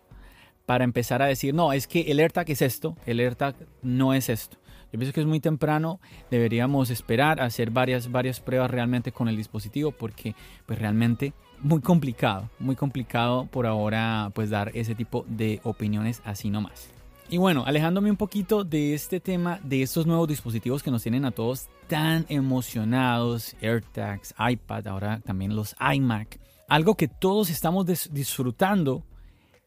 para 0.65 0.83
empezar 0.83 1.21
a 1.21 1.27
decir, 1.27 1.53
no, 1.53 1.73
es 1.73 1.88
que 1.88 2.01
el 2.01 2.19
AirTag 2.19 2.49
es 2.49 2.61
esto, 2.61 2.97
el 3.05 3.19
AirTag 3.19 3.55
no 3.81 4.13
es 4.13 4.29
esto. 4.29 4.57
Yo 4.95 4.99
pienso 4.99 5.13
que 5.13 5.19
es 5.19 5.27
muy 5.27 5.41
temprano, 5.41 5.99
deberíamos 6.31 6.89
esperar 6.89 7.41
hacer 7.41 7.69
varias, 7.69 8.10
varias 8.13 8.39
pruebas 8.39 8.71
realmente 8.71 9.12
con 9.12 9.27
el 9.27 9.36
dispositivo 9.36 9.91
porque 9.91 10.36
pues 10.65 10.79
realmente 10.79 11.34
muy 11.60 11.81
complicado, 11.81 12.49
muy 12.60 12.77
complicado 12.77 13.45
por 13.47 13.65
ahora 13.65 14.31
pues 14.34 14.49
dar 14.51 14.71
ese 14.73 14.95
tipo 14.95 15.25
de 15.27 15.60
opiniones 15.65 16.21
así 16.23 16.49
nomás. 16.49 16.88
Y 17.27 17.39
bueno, 17.39 17.65
alejándome 17.65 18.10
un 18.10 18.15
poquito 18.15 18.63
de 18.63 18.93
este 18.93 19.19
tema, 19.19 19.60
de 19.65 19.81
estos 19.81 20.05
nuevos 20.05 20.29
dispositivos 20.29 20.81
que 20.81 20.91
nos 20.91 21.03
tienen 21.03 21.25
a 21.25 21.31
todos 21.31 21.67
tan 21.89 22.25
emocionados, 22.29 23.53
AirTags, 23.62 24.34
iPad, 24.39 24.88
ahora 24.88 25.19
también 25.19 25.58
los 25.58 25.75
iMac, 25.93 26.39
algo 26.69 26.95
que 26.95 27.10
todos 27.10 27.49
estamos 27.49 27.86
disfrutando 28.13 29.03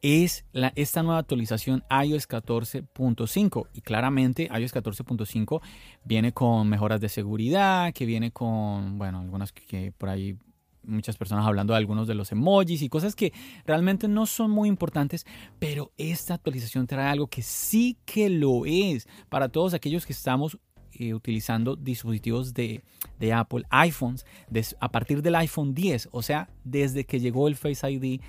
es 0.02 0.44
la, 0.52 0.72
esta 0.76 1.02
nueva 1.02 1.20
actualización 1.20 1.84
iOS 1.90 2.28
14.5 2.28 3.68
y 3.72 3.80
claramente 3.80 4.44
iOS 4.44 4.74
14.5 4.74 5.60
viene 6.04 6.32
con 6.32 6.68
mejoras 6.68 7.00
de 7.00 7.08
seguridad, 7.08 7.92
que 7.92 8.06
viene 8.06 8.30
con, 8.30 8.98
bueno, 8.98 9.20
algunas 9.20 9.52
que 9.52 9.92
por 9.92 10.08
ahí 10.08 10.38
muchas 10.82 11.16
personas 11.16 11.46
hablando 11.46 11.74
de 11.74 11.78
algunos 11.78 12.08
de 12.08 12.14
los 12.14 12.32
emojis 12.32 12.82
y 12.82 12.88
cosas 12.88 13.14
que 13.14 13.32
realmente 13.66 14.08
no 14.08 14.26
son 14.26 14.50
muy 14.50 14.68
importantes, 14.68 15.26
pero 15.58 15.92
esta 15.98 16.34
actualización 16.34 16.86
trae 16.86 17.10
algo 17.10 17.26
que 17.28 17.42
sí 17.42 17.98
que 18.04 18.30
lo 18.30 18.64
es 18.64 19.06
para 19.28 19.48
todos 19.48 19.74
aquellos 19.74 20.06
que 20.06 20.12
estamos 20.12 20.58
eh, 20.92 21.14
utilizando 21.14 21.76
dispositivos 21.76 22.54
de, 22.54 22.82
Apple, 23.32 23.64
iPhones, 23.70 24.24
a 24.80 24.88
partir 24.88 25.22
del 25.22 25.36
iPhone 25.36 25.74
10, 25.74 26.08
o 26.12 26.22
sea, 26.22 26.48
desde 26.64 27.04
que 27.04 27.20
llegó 27.20 27.46
el 27.46 27.56
Face 27.56 27.88
ID 27.90 28.20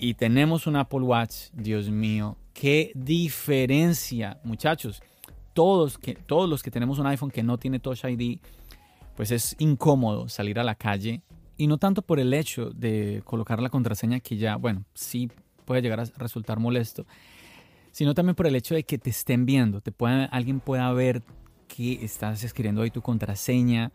y 0.00 0.14
tenemos 0.14 0.66
un 0.66 0.76
Apple 0.76 1.00
Watch, 1.00 1.50
Dios 1.52 1.90
mío, 1.90 2.38
qué 2.54 2.90
diferencia, 2.94 4.40
muchachos. 4.42 5.02
Todos, 5.52 5.98
que, 5.98 6.14
todos 6.14 6.48
los 6.48 6.62
que 6.62 6.70
tenemos 6.70 6.98
un 6.98 7.06
iPhone 7.06 7.30
que 7.30 7.42
no 7.42 7.58
tiene 7.58 7.80
Touch 7.80 8.04
ID, 8.04 8.38
pues 9.14 9.30
es 9.30 9.54
incómodo 9.58 10.28
salir 10.28 10.58
a 10.58 10.64
la 10.64 10.74
calle 10.74 11.22
y 11.58 11.66
no 11.66 11.76
tanto 11.76 12.00
por 12.00 12.18
el 12.18 12.32
hecho 12.32 12.70
de 12.70 13.20
colocar 13.26 13.60
la 13.60 13.68
contraseña 13.68 14.20
que 14.20 14.38
ya, 14.38 14.56
bueno, 14.56 14.84
sí 14.94 15.30
puede 15.66 15.82
llegar 15.82 16.00
a 16.00 16.04
resultar 16.16 16.58
molesto, 16.58 17.04
sino 17.92 18.14
también 18.14 18.34
por 18.34 18.46
el 18.46 18.56
hecho 18.56 18.74
de 18.74 18.84
que 18.84 18.96
te 18.96 19.10
estén 19.10 19.44
viendo, 19.44 19.82
te 19.82 19.92
pueda, 19.92 20.24
alguien 20.24 20.60
pueda 20.60 20.90
ver 20.94 21.22
que 21.68 22.02
estás 22.02 22.42
escribiendo 22.42 22.80
ahí 22.80 22.90
tu 22.90 23.02
contraseña 23.02 23.92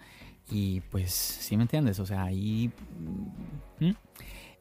y 0.51 0.81
pues, 0.81 1.11
¿sí 1.11 1.57
me 1.57 1.63
entiendes? 1.63 1.99
O 1.99 2.05
sea, 2.05 2.25
ahí... 2.25 2.69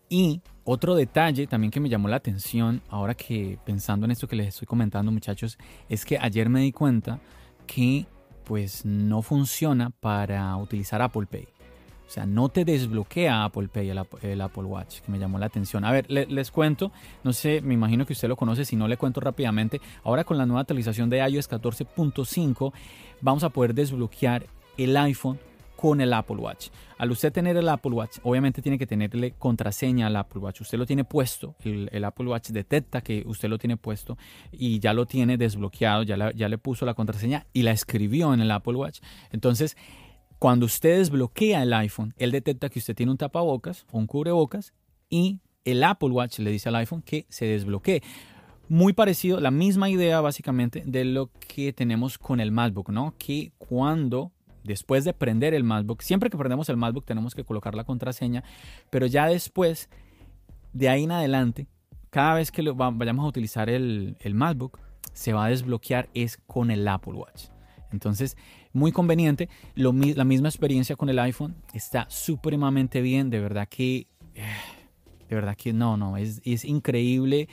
Y 0.08 0.40
otro 0.64 0.94
detalle 0.94 1.46
también 1.46 1.70
que 1.70 1.80
me 1.80 1.88
llamó 1.88 2.08
la 2.08 2.16
atención, 2.16 2.82
ahora 2.88 3.14
que 3.14 3.58
pensando 3.64 4.06
en 4.06 4.12
esto 4.12 4.26
que 4.26 4.36
les 4.36 4.48
estoy 4.48 4.66
comentando 4.66 5.12
muchachos, 5.12 5.58
es 5.88 6.04
que 6.04 6.18
ayer 6.18 6.48
me 6.48 6.60
di 6.60 6.72
cuenta 6.72 7.20
que 7.66 8.06
pues 8.44 8.84
no 8.84 9.22
funciona 9.22 9.90
para 9.90 10.56
utilizar 10.56 11.00
Apple 11.02 11.26
Pay. 11.26 11.48
O 12.06 12.10
sea, 12.10 12.26
no 12.26 12.50
te 12.50 12.64
desbloquea 12.64 13.44
Apple 13.44 13.68
Pay 13.68 13.90
el, 13.90 14.40
Apple 14.40 14.64
Watch, 14.64 15.00
que 15.00 15.10
me 15.10 15.18
llamó 15.18 15.38
la 15.38 15.46
atención. 15.46 15.84
A 15.84 15.92
ver, 15.92 16.10
les 16.10 16.50
cuento, 16.50 16.92
no 17.24 17.32
sé, 17.32 17.60
me 17.62 17.74
imagino 17.74 18.04
que 18.06 18.12
usted 18.12 18.28
lo 18.28 18.36
conoce, 18.36 18.64
si 18.64 18.76
no 18.76 18.86
le 18.88 18.96
cuento 18.96 19.20
rápidamente. 19.20 19.80
Ahora 20.02 20.24
con 20.24 20.36
la 20.36 20.44
nueva 20.46 20.60
actualización 20.60 21.08
de 21.08 21.26
iOS 21.28 21.50
14.5 21.50 22.72
vamos 23.20 23.42
a 23.42 23.48
poder 23.48 23.74
desbloquear 23.74 24.46
el 24.76 24.96
iPhone 24.96 25.38
con 25.76 26.00
el 26.00 26.12
Apple 26.12 26.36
Watch. 26.36 26.68
Al 26.98 27.10
usted 27.10 27.32
tener 27.32 27.56
el 27.56 27.68
Apple 27.68 27.92
Watch, 27.92 28.18
obviamente 28.22 28.62
tiene 28.62 28.78
que 28.78 28.86
tenerle 28.86 29.32
contraseña 29.32 30.06
al 30.06 30.16
Apple 30.16 30.40
Watch. 30.40 30.60
Usted 30.60 30.78
lo 30.78 30.86
tiene 30.86 31.04
puesto, 31.04 31.56
el, 31.64 32.04
Apple 32.04 32.26
Watch 32.26 32.50
detecta 32.50 33.00
que 33.00 33.24
usted 33.26 33.48
lo 33.48 33.58
tiene 33.58 33.76
puesto 33.76 34.16
y 34.52 34.78
ya 34.78 34.92
lo 34.92 35.06
tiene 35.06 35.36
desbloqueado, 35.36 36.02
ya, 36.02 36.32
ya 36.32 36.48
le 36.48 36.58
puso 36.58 36.86
la 36.86 36.94
contraseña 36.94 37.46
y 37.52 37.62
la 37.62 37.72
escribió 37.72 38.32
en 38.32 38.40
el 38.40 38.50
Apple 38.50 38.74
Watch. 38.74 39.00
Entonces, 39.30 39.76
cuando 40.38 40.66
usted 40.66 40.98
desbloquea 40.98 41.62
el 41.62 41.72
iPhone, 41.72 42.12
él 42.16 42.30
detecta 42.30 42.68
que 42.68 42.78
usted 42.78 42.94
tiene 42.94 43.12
un 43.12 43.18
tapabocas 43.18 43.86
o 43.90 43.98
un 43.98 44.06
cubrebocas 44.06 44.74
y 45.08 45.40
el 45.64 45.82
Apple 45.82 46.10
Watch 46.10 46.38
le 46.38 46.50
dice 46.50 46.68
al 46.68 46.76
iPhone 46.76 47.02
que 47.02 47.26
se 47.28 47.46
desbloquee. 47.46 48.02
Muy 48.68 48.92
parecido, 48.92 49.40
la 49.40 49.50
misma 49.50 49.90
idea 49.90 50.20
básicamente 50.20 50.82
de 50.86 51.04
lo 51.04 51.30
que 51.48 51.72
tenemos 51.72 52.18
con 52.18 52.40
el 52.40 52.50
MacBook, 52.50 52.90
¿no? 52.90 53.14
Que 53.18 53.52
cuando 53.58 54.32
después 54.64 55.04
de 55.04 55.12
prender 55.12 55.54
el 55.54 55.62
MacBook, 55.62 56.02
siempre 56.02 56.30
que 56.30 56.36
prendemos 56.36 56.68
el 56.68 56.76
MacBook 56.76 57.04
tenemos 57.04 57.34
que 57.34 57.44
colocar 57.44 57.74
la 57.74 57.84
contraseña, 57.84 58.42
pero 58.90 59.06
ya 59.06 59.26
después, 59.26 59.88
de 60.72 60.88
ahí 60.88 61.04
en 61.04 61.12
adelante, 61.12 61.68
cada 62.10 62.34
vez 62.34 62.50
que 62.50 62.62
vayamos 62.62 63.24
a 63.24 63.28
utilizar 63.28 63.70
el, 63.70 64.16
el 64.20 64.34
MacBook, 64.34 64.78
se 65.12 65.32
va 65.32 65.46
a 65.46 65.48
desbloquear 65.48 66.08
es 66.14 66.38
con 66.46 66.70
el 66.70 66.86
Apple 66.86 67.14
Watch. 67.14 67.46
Entonces, 67.92 68.36
muy 68.72 68.92
conveniente. 68.92 69.48
la 69.76 70.24
misma 70.24 70.48
experiencia 70.48 70.96
con 70.96 71.08
el 71.08 71.18
iPhone 71.20 71.54
está 71.72 72.06
supremamente 72.10 73.00
bien. 73.00 73.30
De 73.30 73.40
verdad 73.40 73.68
que, 73.68 74.08
eh, 74.34 74.44
de 75.28 75.34
verdad 75.34 75.56
que 75.56 75.72
no, 75.72 75.96
no, 75.96 76.16
es, 76.16 76.42
es 76.44 76.64
increíble. 76.64 77.48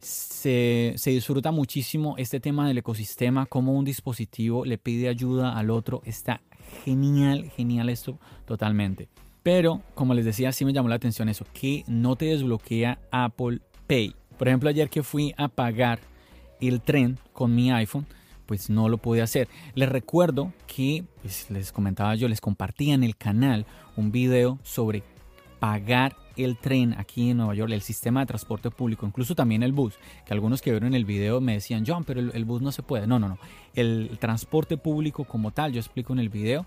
Se, 0.00 0.94
disfruta 1.04 1.50
muchísimo 1.50 2.14
este 2.18 2.40
tema 2.40 2.68
del 2.68 2.78
ecosistema, 2.78 3.46
como 3.46 3.74
un 3.74 3.84
dispositivo 3.84 4.64
le 4.64 4.78
pide 4.78 5.08
ayuda 5.08 5.56
al 5.56 5.70
otro. 5.70 6.02
Está 6.04 6.40
genial, 6.84 7.50
genial 7.50 7.88
esto 7.88 8.18
totalmente. 8.44 9.08
Pero, 9.42 9.82
como 9.94 10.14
les 10.14 10.24
decía, 10.24 10.52
sí 10.52 10.64
me 10.64 10.72
llamó 10.72 10.88
la 10.88 10.96
atención 10.96 11.28
eso, 11.28 11.46
que 11.52 11.84
no 11.86 12.16
te 12.16 12.26
desbloquea 12.26 12.98
Apple 13.10 13.60
Pay. 13.86 14.14
Por 14.38 14.48
ejemplo, 14.48 14.68
ayer 14.68 14.90
que 14.90 15.02
fui 15.02 15.34
a 15.36 15.48
pagar 15.48 16.00
el 16.60 16.80
tren 16.80 17.18
con 17.32 17.54
mi 17.54 17.70
iPhone, 17.70 18.06
pues 18.46 18.70
no 18.70 18.88
lo 18.88 18.98
pude 18.98 19.22
hacer. 19.22 19.48
Les 19.74 19.88
recuerdo 19.88 20.52
que 20.66 21.04
pues, 21.22 21.50
les 21.50 21.72
comentaba 21.72 22.14
yo, 22.14 22.28
les 22.28 22.40
compartía 22.40 22.94
en 22.94 23.04
el 23.04 23.16
canal 23.16 23.66
un 23.96 24.12
video 24.12 24.58
sobre 24.62 25.02
pagar 25.58 26.16
el 26.36 26.56
tren 26.56 26.94
aquí 26.98 27.30
en 27.30 27.38
Nueva 27.38 27.54
York, 27.54 27.72
el 27.72 27.82
sistema 27.82 28.20
de 28.20 28.26
transporte 28.26 28.70
público, 28.70 29.06
incluso 29.06 29.34
también 29.34 29.62
el 29.62 29.72
bus, 29.72 29.98
que 30.24 30.32
algunos 30.32 30.62
que 30.62 30.70
vieron 30.70 30.94
el 30.94 31.04
video 31.04 31.40
me 31.40 31.54
decían, 31.54 31.84
John, 31.86 32.04
pero 32.04 32.20
el, 32.20 32.44
bus 32.44 32.62
no 32.62 32.72
se 32.72 32.82
puede. 32.82 33.06
No, 33.06 33.18
no, 33.18 33.28
no. 33.28 33.38
El 33.74 34.16
transporte 34.18 34.76
público 34.76 35.24
como 35.24 35.50
tal, 35.50 35.72
yo 35.72 35.80
explico 35.80 36.12
en 36.12 36.18
el 36.18 36.28
video, 36.28 36.66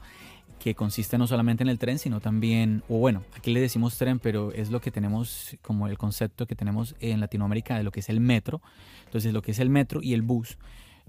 que 0.60 0.75
consiste 0.75 1.17
no 1.17 1.25
solamente 1.25 1.63
en 1.63 1.69
el 1.69 1.79
tren, 1.79 1.99
sino 1.99 2.19
también, 2.19 2.84
o 2.89 2.97
bueno, 2.97 3.23
aquí 3.38 3.51
le 3.51 3.62
decimos 3.62 3.97
tren, 3.97 4.19
pero 4.19 4.51
es 4.51 4.69
lo 4.69 4.82
que 4.82 4.91
tenemos 4.91 5.58
como 5.62 5.88
el 5.88 5.97
concepto 5.97 6.45
que 6.45 6.55
tenemos 6.55 6.95
en 6.99 7.21
Latinoamérica 7.21 7.77
de 7.77 7.84
lo 7.84 7.91
que 7.91 8.01
es 8.01 8.10
el 8.10 8.19
metro. 8.19 8.62
Entonces, 9.05 9.34
lo 9.34 9.41
que 9.41 9.51
es 9.51 9.60
el 9.60 9.69
metro 9.69 10.01
y 10.03 10.13
el 10.13 10.21
bus 10.21 10.58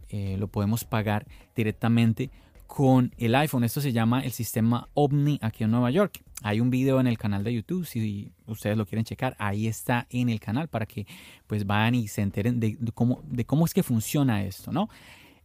eh, 0.09 0.37
lo 0.39 0.49
podemos 0.49 0.85
pagar 0.85 1.27
directamente 1.57 2.31
con 2.71 3.13
el 3.19 3.35
iPhone. 3.35 3.65
Esto 3.65 3.81
se 3.81 3.93
llama 3.93 4.21
el 4.21 4.31
sistema 4.31 4.89
OVNI 4.95 5.41
aquí 5.43 5.65
en 5.65 5.73
Nueva 5.73 5.91
York. 5.91 6.23
Hay 6.45 6.61
un 6.61 6.71
video 6.71 7.01
en 7.01 7.09
el 7.09 7.19
canal 7.19 7.43
de 7.43 7.53
YouTube, 7.53 7.85
si 7.85 8.31
ustedes 8.47 8.77
lo 8.77 8.87
quieren 8.87 9.05
checar, 9.05 9.35
ahí 9.41 9.67
está 9.67 10.07
en 10.09 10.29
el 10.29 10.39
canal 10.39 10.69
para 10.69 10.87
que 10.87 11.05
pues 11.49 11.67
vayan 11.67 11.97
y 11.97 12.07
se 12.07 12.23
enteren 12.23 12.61
de, 12.61 12.79
cómo, 12.95 13.23
de 13.27 13.45
cómo 13.45 13.67
es 13.67 13.75
que 13.75 13.83
funciona 13.83 14.45
esto, 14.45 14.71
¿no? 14.71 14.89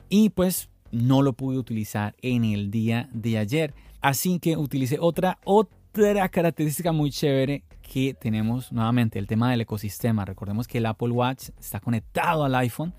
Y 0.08 0.30
pues 0.30 0.70
no 0.92 1.24
lo 1.24 1.34
pude 1.34 1.58
utilizar 1.58 2.16
en 2.22 2.46
el 2.46 2.70
día 2.70 3.10
de 3.12 3.40
ayer. 3.40 3.74
Así 4.02 4.38
que 4.38 4.56
utilicé 4.56 5.00
otra, 5.00 5.40
otra 5.46 6.30
característica 6.30 6.92
muy 6.92 7.10
chévere 7.10 7.64
que 7.82 8.14
tenemos 8.14 8.72
nuevamente, 8.72 9.18
el 9.18 9.26
tema 9.26 9.50
del 9.50 9.62
ecosistema. 9.62 10.26
Recordemos 10.26 10.68
que 10.68 10.78
el 10.78 10.86
Apple 10.86 11.10
Watch 11.10 11.50
está 11.60 11.80
conectado 11.80 12.46
al 12.46 12.54
iPhone 12.54 12.94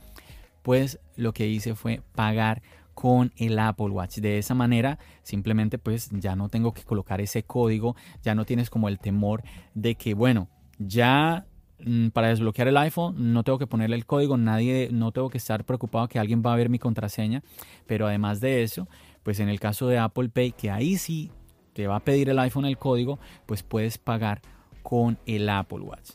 pues 0.67 0.99
lo 1.15 1.33
que 1.33 1.47
hice 1.47 1.77
fue 1.77 2.03
pagar 2.17 2.61
con 2.96 3.30
el 3.37 3.59
Apple 3.59 3.90
Watch. 3.90 4.20
De 4.20 4.38
esa 4.38 4.54
manera, 4.54 4.98
simplemente 5.22 5.76
pues 5.76 6.09
ya 6.12 6.35
no 6.35 6.48
tengo 6.48 6.72
que 6.72 6.82
colocar 6.82 7.20
ese 7.20 7.42
código, 7.42 7.94
ya 8.22 8.35
no 8.35 8.46
tienes 8.46 8.70
como 8.70 8.88
el 8.88 8.98
temor 8.98 9.42
de 9.74 9.96
que, 9.96 10.14
bueno, 10.14 10.48
ya 10.78 11.46
mm, 11.85 12.09
para 12.09 12.28
desbloquear 12.28 12.68
el 12.68 12.76
iPhone 12.78 13.35
no 13.35 13.44
tengo 13.44 13.59
que 13.59 13.66
ponerle 13.66 13.96
el 13.96 14.06
código, 14.06 14.38
nadie, 14.38 14.88
no 14.90 15.12
tengo 15.12 15.28
que 15.28 15.37
estar 15.37 15.64
preocupado 15.64 16.09
que 16.09 16.18
alguien 16.18 16.42
va 16.44 16.54
a 16.54 16.56
ver 16.56 16.70
mi 16.70 16.78
contraseña, 16.78 17.42
pero 17.87 18.06
además 18.06 18.40
de 18.40 18.62
eso, 18.62 18.88
pues 19.22 19.40
en 19.40 19.50
el 19.50 19.61
caso 19.61 19.88
de 19.88 19.98
Apple 19.98 20.30
Pay, 20.30 20.52
que 20.52 20.70
ahí 20.70 20.96
sí 20.96 21.30
te 21.74 21.87
va 21.87 21.96
a 21.96 22.00
pedir 22.00 22.30
el 22.30 22.38
iPhone 22.38 22.64
el 22.64 22.78
código, 22.78 23.18
pues 23.44 23.62
puedes 23.62 23.98
pagar 23.98 24.40
con 24.82 25.18
el 25.26 25.50
Apple 25.50 25.80
Watch. 25.80 26.12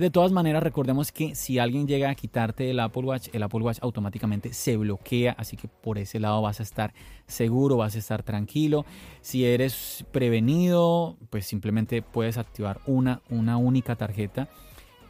De 0.00 0.08
todas 0.08 0.32
maneras, 0.32 0.62
recordemos 0.62 1.12
que 1.12 1.34
si 1.34 1.58
alguien 1.58 1.86
llega 1.86 2.08
a 2.08 2.14
quitarte 2.14 2.70
el 2.70 2.80
Apple 2.80 3.02
Watch, 3.02 3.28
el 3.34 3.42
Apple 3.42 3.60
Watch 3.60 3.80
automáticamente 3.82 4.54
se 4.54 4.78
bloquea, 4.78 5.32
así 5.36 5.58
que 5.58 5.68
por 5.68 5.98
ese 5.98 6.18
lado 6.18 6.40
vas 6.40 6.58
a 6.58 6.62
estar 6.62 6.94
seguro, 7.26 7.76
vas 7.76 7.96
a 7.96 7.98
estar 7.98 8.22
tranquilo. 8.22 8.86
Si 9.20 9.44
eres 9.44 10.06
prevenido, 10.10 11.18
pues 11.28 11.44
simplemente 11.44 12.00
puedes 12.00 12.38
activar 12.38 12.80
una, 12.86 13.20
una 13.28 13.58
única 13.58 13.94
tarjeta 13.94 14.48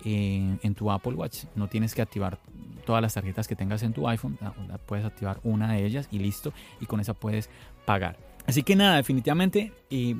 en, 0.04 0.58
en, 0.64 0.74
tu 0.74 0.90
Apple 0.90 1.14
Watch. 1.14 1.44
No 1.54 1.68
tienes 1.68 1.94
que 1.94 2.02
activar 2.02 2.40
todas 2.84 3.00
las 3.00 3.14
tarjetas 3.14 3.46
que 3.46 3.54
tengas 3.54 3.84
en 3.84 3.92
tu 3.92 4.08
iPhone, 4.08 4.40
puedes 4.86 5.06
activar 5.06 5.38
una 5.44 5.72
de 5.72 5.86
ellas 5.86 6.08
y 6.10 6.18
listo, 6.18 6.52
y 6.80 6.86
con 6.86 6.98
esa 6.98 7.14
puedes 7.14 7.48
pagar. 7.84 8.29
Así 8.46 8.62
que 8.62 8.74
nada, 8.74 8.96
definitivamente 8.96 9.72
he 9.90 10.14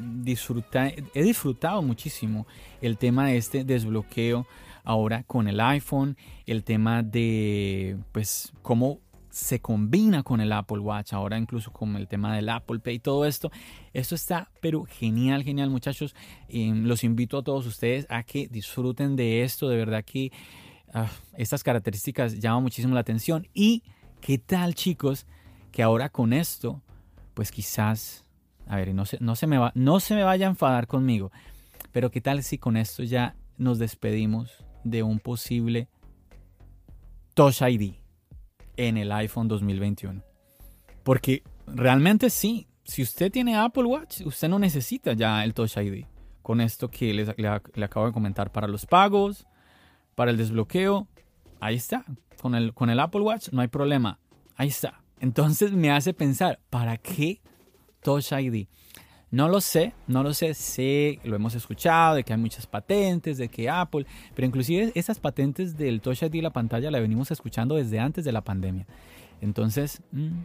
disfrutado 1.15 1.83
muchísimo 1.83 2.47
el 2.81 2.97
tema 2.97 3.27
de 3.27 3.37
este 3.37 3.65
desbloqueo 3.65 4.47
ahora 4.85 5.25
con 5.25 5.49
el 5.49 5.61
iPhone, 5.61 6.17
el 6.47 6.65
tema 6.65 7.03
de 7.03 7.99
pues 8.13 8.53
cómo 8.63 9.01
se 9.31 9.61
combina 9.61 10.23
con 10.23 10.41
el 10.41 10.53
Apple 10.53 10.81
Watch, 10.81 11.13
ahora 11.13 11.39
incluso 11.39 11.73
con 11.73 11.97
el 11.97 12.09
tema 12.09 12.35
del 12.35 12.49
Apple 12.49 12.81
Pay, 12.81 12.99
todo 12.99 13.25
esto. 13.25 13.51
Esto 13.93 14.15
está, 14.15 14.51
pero 14.61 14.85
genial, 14.85 15.43
genial 15.43 15.71
muchachos. 15.71 16.15
Los 16.49 17.05
invito 17.05 17.39
a 17.39 17.43
todos 17.43 17.67
ustedes 17.67 18.07
a 18.11 18.25
que 18.25 18.49
disfruten 18.49 19.17
de 19.17 19.43
esto, 19.43 19.69
de 19.69 19.77
verdad 19.77 20.05
que 20.05 20.33
ah, 20.93 21.11
estas 21.37 21.63
características 21.63 22.39
llaman 22.39 22.65
muchísimo 22.65 22.95
la 22.95 23.01
atención. 23.01 23.47
Y 23.55 23.85
qué 24.21 24.39
tal 24.39 24.75
chicos, 24.75 25.27
que 25.71 25.83
ahora 25.83 26.09
con 26.09 26.33
esto, 26.33 26.83
pues 27.41 27.53
quizás, 27.53 28.27
a 28.67 28.77
ver, 28.77 28.95
no 28.95 29.07
se, 29.07 29.17
no 29.19 29.35
se, 29.35 29.47
me, 29.47 29.57
va, 29.57 29.73
no 29.75 29.99
se 29.99 30.15
me 30.15 30.25
vaya 30.25 30.47
a 30.47 30.51
enfadar 30.51 30.87
conmigo, 30.87 31.33
pero 31.91 32.11
qué 32.11 32.21
tal 32.21 32.43
si 32.43 32.59
con 32.59 32.77
esto 32.77 33.03
ya 33.03 33.35
nos 33.57 33.79
despedimos 33.79 34.63
de 34.85 35.03
un 35.03 35.21
posible 35.21 35.89
Touch 37.33 37.63
ID 37.63 37.95
en 38.77 38.99
el 38.99 39.11
iPhone 39.11 39.49
2021. 39.49 40.23
Porque 41.03 41.43
realmente 41.67 42.29
sí, 42.29 42.69
si 42.85 43.01
usted 43.01 43.33
tiene 43.33 43.57
Apple 43.57 43.85
Watch, 43.85 44.21
usted 44.27 44.51
no 44.51 44.59
necesita 44.59 45.15
ya 45.15 45.43
el 45.43 45.55
Touch 45.55 45.79
ID. 45.79 46.05
Con 46.43 46.61
esto 46.61 46.91
que 46.91 47.15
le, 47.15 47.25
le, 47.25 47.85
acabo 47.87 48.05
de 48.05 48.13
comentar 48.13 48.53
para 48.53 48.69
los 48.69 48.85
pagos, 48.85 49.47
para 50.15 50.31
el 50.31 50.37
desbloqueo, 50.37 51.09
ahí 51.59 51.77
está. 51.77 52.05
Con 52.43 52.55
el, 52.55 52.75
con 52.75 52.91
el 52.91 53.01
Apple 53.01 53.23
Watch 53.23 53.49
no 53.51 53.63
hay 53.63 53.69
problema. 53.69 54.19
Ahí 54.57 54.69
está. 54.69 55.00
Entonces 55.21 55.73
me 55.73 55.91
hace 55.91 56.15
pensar, 56.15 56.59
¿para 56.71 56.97
qué 56.97 57.41
Touch 58.03 58.33
ID? 58.33 58.67
No 59.31 59.49
lo 59.49 59.61
sé, 59.61 59.93
no 60.09 60.25
lo 60.25 60.35
sé, 60.35 60.55
sé, 60.55 61.21
lo 61.23 61.37
hemos 61.37 61.55
escuchado, 61.55 62.17
de 62.17 62.25
que 62.25 62.33
hay 62.33 62.39
muchas 62.39 62.67
patentes, 62.67 63.39
de 63.39 63.49
que 63.49 63.71
Apple, 63.71 64.05
pero 64.35 64.47
inclusive 64.47 64.91
esas 64.97 65.21
patentes 65.21 65.77
del 65.77 66.01
Touch 66.01 66.23
ID 66.23 66.35
y 66.35 66.41
la 66.41 66.51
pantalla 66.51 66.91
la 66.91 66.99
venimos 66.99 67.31
escuchando 67.31 67.77
desde 67.77 68.01
antes 68.01 68.25
de 68.25 68.33
la 68.33 68.41
pandemia. 68.41 68.87
Entonces, 69.41 70.03
mm, 70.11 70.41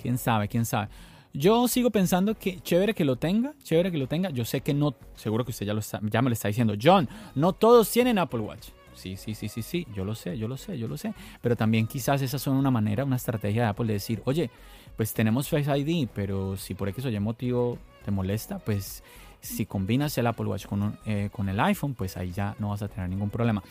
quién 0.00 0.18
sabe, 0.18 0.46
quién 0.46 0.64
sabe. 0.64 0.90
Yo 1.32 1.66
sigo 1.66 1.90
pensando 1.90 2.36
que 2.36 2.60
chévere 2.60 2.94
que 2.94 3.04
lo 3.04 3.16
tenga, 3.16 3.54
chévere 3.64 3.90
que 3.90 3.98
lo 3.98 4.06
tenga. 4.06 4.30
Yo 4.30 4.44
sé 4.44 4.60
que 4.60 4.72
no, 4.72 4.94
seguro 5.16 5.44
que 5.44 5.50
usted 5.50 5.66
ya, 5.66 5.74
lo 5.74 5.80
ya 5.80 6.22
me 6.22 6.30
lo 6.30 6.34
está 6.34 6.46
diciendo. 6.46 6.74
John, 6.80 7.08
no 7.34 7.52
todos 7.52 7.90
tienen 7.90 8.18
Apple 8.18 8.38
Watch. 8.38 8.68
Sí, 8.94 9.16
sí, 9.16 9.34
sí, 9.34 9.48
sí, 9.48 9.62
sí, 9.62 9.86
yo 9.94 10.04
lo 10.04 10.14
sé, 10.14 10.38
yo 10.38 10.48
lo 10.48 10.56
sé, 10.56 10.78
yo 10.78 10.88
lo 10.88 10.96
sé. 10.96 11.14
Pero 11.40 11.56
también 11.56 11.86
quizás 11.86 12.22
esa 12.22 12.38
son 12.38 12.56
una 12.56 12.70
manera, 12.70 13.04
una 13.04 13.16
estrategia 13.16 13.62
de 13.62 13.68
Apple 13.68 13.86
de 13.86 13.94
decir, 13.94 14.22
oye, 14.24 14.50
pues 14.96 15.12
tenemos 15.12 15.48
Face 15.48 15.70
ID, 15.76 16.08
pero 16.14 16.56
si 16.56 16.74
por 16.74 16.88
X 16.88 17.04
o 17.04 17.10
Y 17.10 17.20
motivo 17.20 17.78
te 18.04 18.10
molesta, 18.10 18.58
pues 18.58 19.02
si 19.40 19.66
combinas 19.66 20.16
el 20.18 20.26
Apple 20.26 20.46
Watch 20.46 20.66
con, 20.66 20.98
eh, 21.04 21.28
con 21.30 21.48
el 21.48 21.60
iPhone, 21.60 21.94
pues 21.94 22.16
ahí 22.16 22.32
ya 22.32 22.56
no 22.58 22.70
vas 22.70 22.82
a 22.82 22.88
tener 22.88 23.08
ningún 23.08 23.30
problema. 23.30 23.62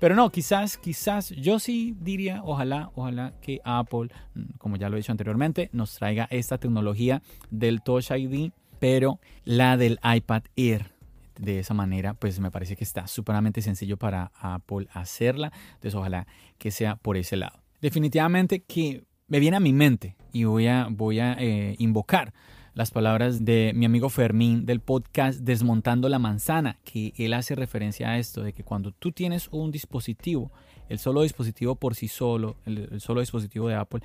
Pero 0.00 0.14
no, 0.14 0.30
quizás, 0.30 0.78
quizás, 0.78 1.28
yo 1.30 1.58
sí 1.58 1.94
diría, 2.00 2.40
ojalá, 2.42 2.90
ojalá 2.94 3.34
que 3.42 3.60
Apple, 3.64 4.08
mm, 4.34 4.56
como 4.58 4.76
ya 4.76 4.88
lo 4.88 4.96
he 4.96 5.00
dicho 5.00 5.12
anteriormente, 5.12 5.68
nos 5.72 5.94
traiga 5.94 6.26
esta 6.30 6.58
tecnología 6.58 7.22
del 7.50 7.82
Touch 7.82 8.10
ID, 8.10 8.50
pero 8.78 9.20
la 9.44 9.76
del 9.76 10.00
iPad 10.02 10.42
Air. 10.56 10.99
De 11.40 11.58
esa 11.58 11.72
manera, 11.72 12.14
pues 12.14 12.38
me 12.38 12.50
parece 12.50 12.76
que 12.76 12.84
está 12.84 13.06
súperamente 13.06 13.62
sencillo 13.62 13.96
para 13.96 14.30
Apple 14.34 14.88
hacerla. 14.92 15.52
Entonces, 15.74 15.94
ojalá 15.94 16.26
que 16.58 16.70
sea 16.70 16.96
por 16.96 17.16
ese 17.16 17.36
lado. 17.36 17.60
Definitivamente 17.80 18.60
que 18.60 19.04
me 19.26 19.40
viene 19.40 19.56
a 19.56 19.60
mi 19.60 19.72
mente 19.72 20.16
y 20.32 20.44
voy 20.44 20.66
a, 20.66 20.88
voy 20.90 21.20
a 21.20 21.34
eh, 21.38 21.76
invocar 21.78 22.34
las 22.74 22.90
palabras 22.90 23.44
de 23.44 23.72
mi 23.74 23.86
amigo 23.86 24.08
Fermín 24.08 24.64
del 24.64 24.80
podcast 24.80 25.40
Desmontando 25.40 26.08
la 26.08 26.18
Manzana, 26.18 26.78
que 26.84 27.12
él 27.16 27.34
hace 27.34 27.54
referencia 27.54 28.10
a 28.10 28.18
esto, 28.18 28.42
de 28.42 28.52
que 28.52 28.64
cuando 28.64 28.92
tú 28.92 29.12
tienes 29.12 29.48
un 29.50 29.70
dispositivo, 29.70 30.52
el 30.88 30.98
solo 30.98 31.22
dispositivo 31.22 31.74
por 31.74 31.94
sí 31.94 32.08
solo, 32.08 32.56
el, 32.66 33.00
solo 33.00 33.20
dispositivo 33.20 33.68
de 33.68 33.74
Apple, 33.74 34.00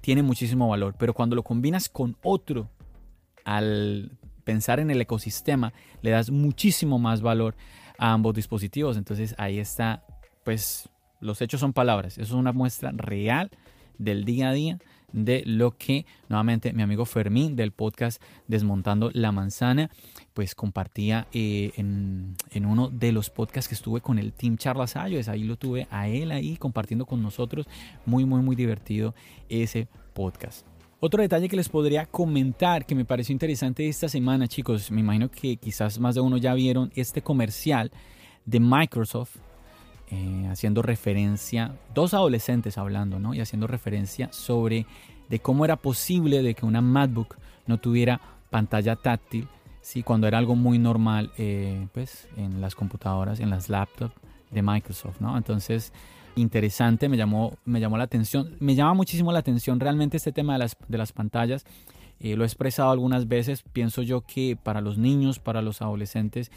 tiene 0.00 0.22
muchísimo 0.22 0.68
valor, 0.68 0.94
pero 0.98 1.14
cuando 1.14 1.36
lo 1.36 1.42
combinas 1.42 1.88
con 1.88 2.16
otro, 2.22 2.68
al 3.44 4.18
pensar 4.48 4.80
en 4.80 4.90
el 4.90 4.98
ecosistema, 4.98 5.74
le 6.00 6.10
das 6.10 6.30
muchísimo 6.30 6.98
más 6.98 7.20
valor 7.20 7.54
a 7.98 8.14
ambos 8.14 8.32
dispositivos. 8.32 8.96
Entonces 8.96 9.34
ahí 9.36 9.58
está, 9.58 10.06
pues 10.42 10.88
los 11.20 11.42
hechos 11.42 11.60
son 11.60 11.74
palabras, 11.74 12.14
eso 12.16 12.22
es 12.22 12.32
una 12.32 12.54
muestra 12.54 12.90
real 12.92 13.50
del 13.98 14.24
día 14.24 14.48
a 14.48 14.52
día 14.54 14.78
de 15.12 15.42
lo 15.44 15.76
que 15.76 16.06
nuevamente 16.30 16.72
mi 16.72 16.82
amigo 16.82 17.04
Fermín 17.04 17.56
del 17.56 17.72
podcast 17.72 18.22
Desmontando 18.46 19.10
la 19.12 19.32
Manzana 19.32 19.90
pues 20.32 20.54
compartía 20.54 21.26
eh, 21.34 21.72
en, 21.76 22.64
uno 22.64 22.88
de 22.88 23.12
los 23.12 23.28
podcasts 23.28 23.68
que 23.68 23.74
estuve 23.74 24.00
con 24.00 24.18
el 24.18 24.32
Team 24.32 24.56
Charlas 24.56 24.96
Ayos. 24.96 25.28
Ahí 25.28 25.44
lo 25.44 25.56
tuve 25.56 25.86
a 25.90 26.08
él 26.08 26.32
ahí 26.32 26.56
compartiendo 26.56 27.04
con 27.04 27.22
nosotros. 27.22 27.66
Muy, 28.06 28.24
muy, 28.24 28.40
muy 28.40 28.56
divertido 28.56 29.14
ese 29.50 29.88
podcast. 30.14 30.64
Otro 31.00 31.22
detalle 31.22 31.48
que 31.48 31.54
les 31.54 31.68
podría 31.68 32.06
comentar 32.06 32.84
que 32.84 32.96
me 32.96 33.04
pareció 33.04 33.32
interesante 33.32 33.88
esta 33.88 34.08
semana, 34.08 34.48
chicos, 34.48 34.90
me 34.90 35.00
imagino 35.00 35.30
que 35.30 35.56
quizás 35.56 36.00
más 36.00 36.16
de 36.16 36.20
uno 36.20 36.38
ya 36.38 36.54
vieron 36.54 36.90
este 36.96 37.22
comercial 37.22 37.92
de 38.46 38.58
Microsoft 38.58 39.36
eh, 40.10 40.48
haciendo 40.50 40.82
referencia, 40.82 41.76
dos 41.94 42.14
adolescentes 42.14 42.78
hablando, 42.78 43.20
¿no? 43.20 43.32
Y 43.32 43.40
haciendo 43.40 43.68
referencia 43.68 44.32
sobre 44.32 44.86
de 45.28 45.38
cómo 45.38 45.64
era 45.64 45.76
posible 45.76 46.42
de 46.42 46.54
que 46.54 46.66
una 46.66 46.80
MacBook 46.80 47.36
no 47.68 47.78
tuviera 47.78 48.20
pantalla 48.50 48.96
táctil, 48.96 49.46
¿sí? 49.80 50.02
Cuando 50.02 50.26
era 50.26 50.38
algo 50.38 50.56
muy 50.56 50.80
normal, 50.80 51.30
eh, 51.38 51.86
pues, 51.94 52.26
en 52.36 52.60
las 52.60 52.74
computadoras, 52.74 53.38
en 53.38 53.50
las 53.50 53.68
laptops 53.68 54.14
de 54.50 54.62
Microsoft, 54.62 55.20
¿no? 55.20 55.36
Entonces, 55.36 55.92
interesante, 56.40 57.08
me 57.08 57.16
llamó, 57.16 57.56
me 57.64 57.80
llamó 57.80 57.98
la 57.98 58.04
atención, 58.04 58.56
me 58.60 58.74
llama 58.74 58.94
muchísimo 58.94 59.32
la 59.32 59.40
atención 59.40 59.80
realmente 59.80 60.16
este 60.16 60.32
tema 60.32 60.54
de 60.54 60.60
las, 60.60 60.76
de 60.88 60.98
las 60.98 61.12
pantallas. 61.12 61.64
Eh, 62.20 62.36
lo 62.36 62.44
he 62.44 62.46
expresado 62.46 62.90
algunas 62.90 63.28
veces, 63.28 63.62
pienso 63.72 64.02
yo 64.02 64.22
que 64.22 64.56
para 64.56 64.80
los 64.80 64.98
niños, 64.98 65.38
para 65.38 65.62
los 65.62 65.82
adolescentes, 65.82 66.50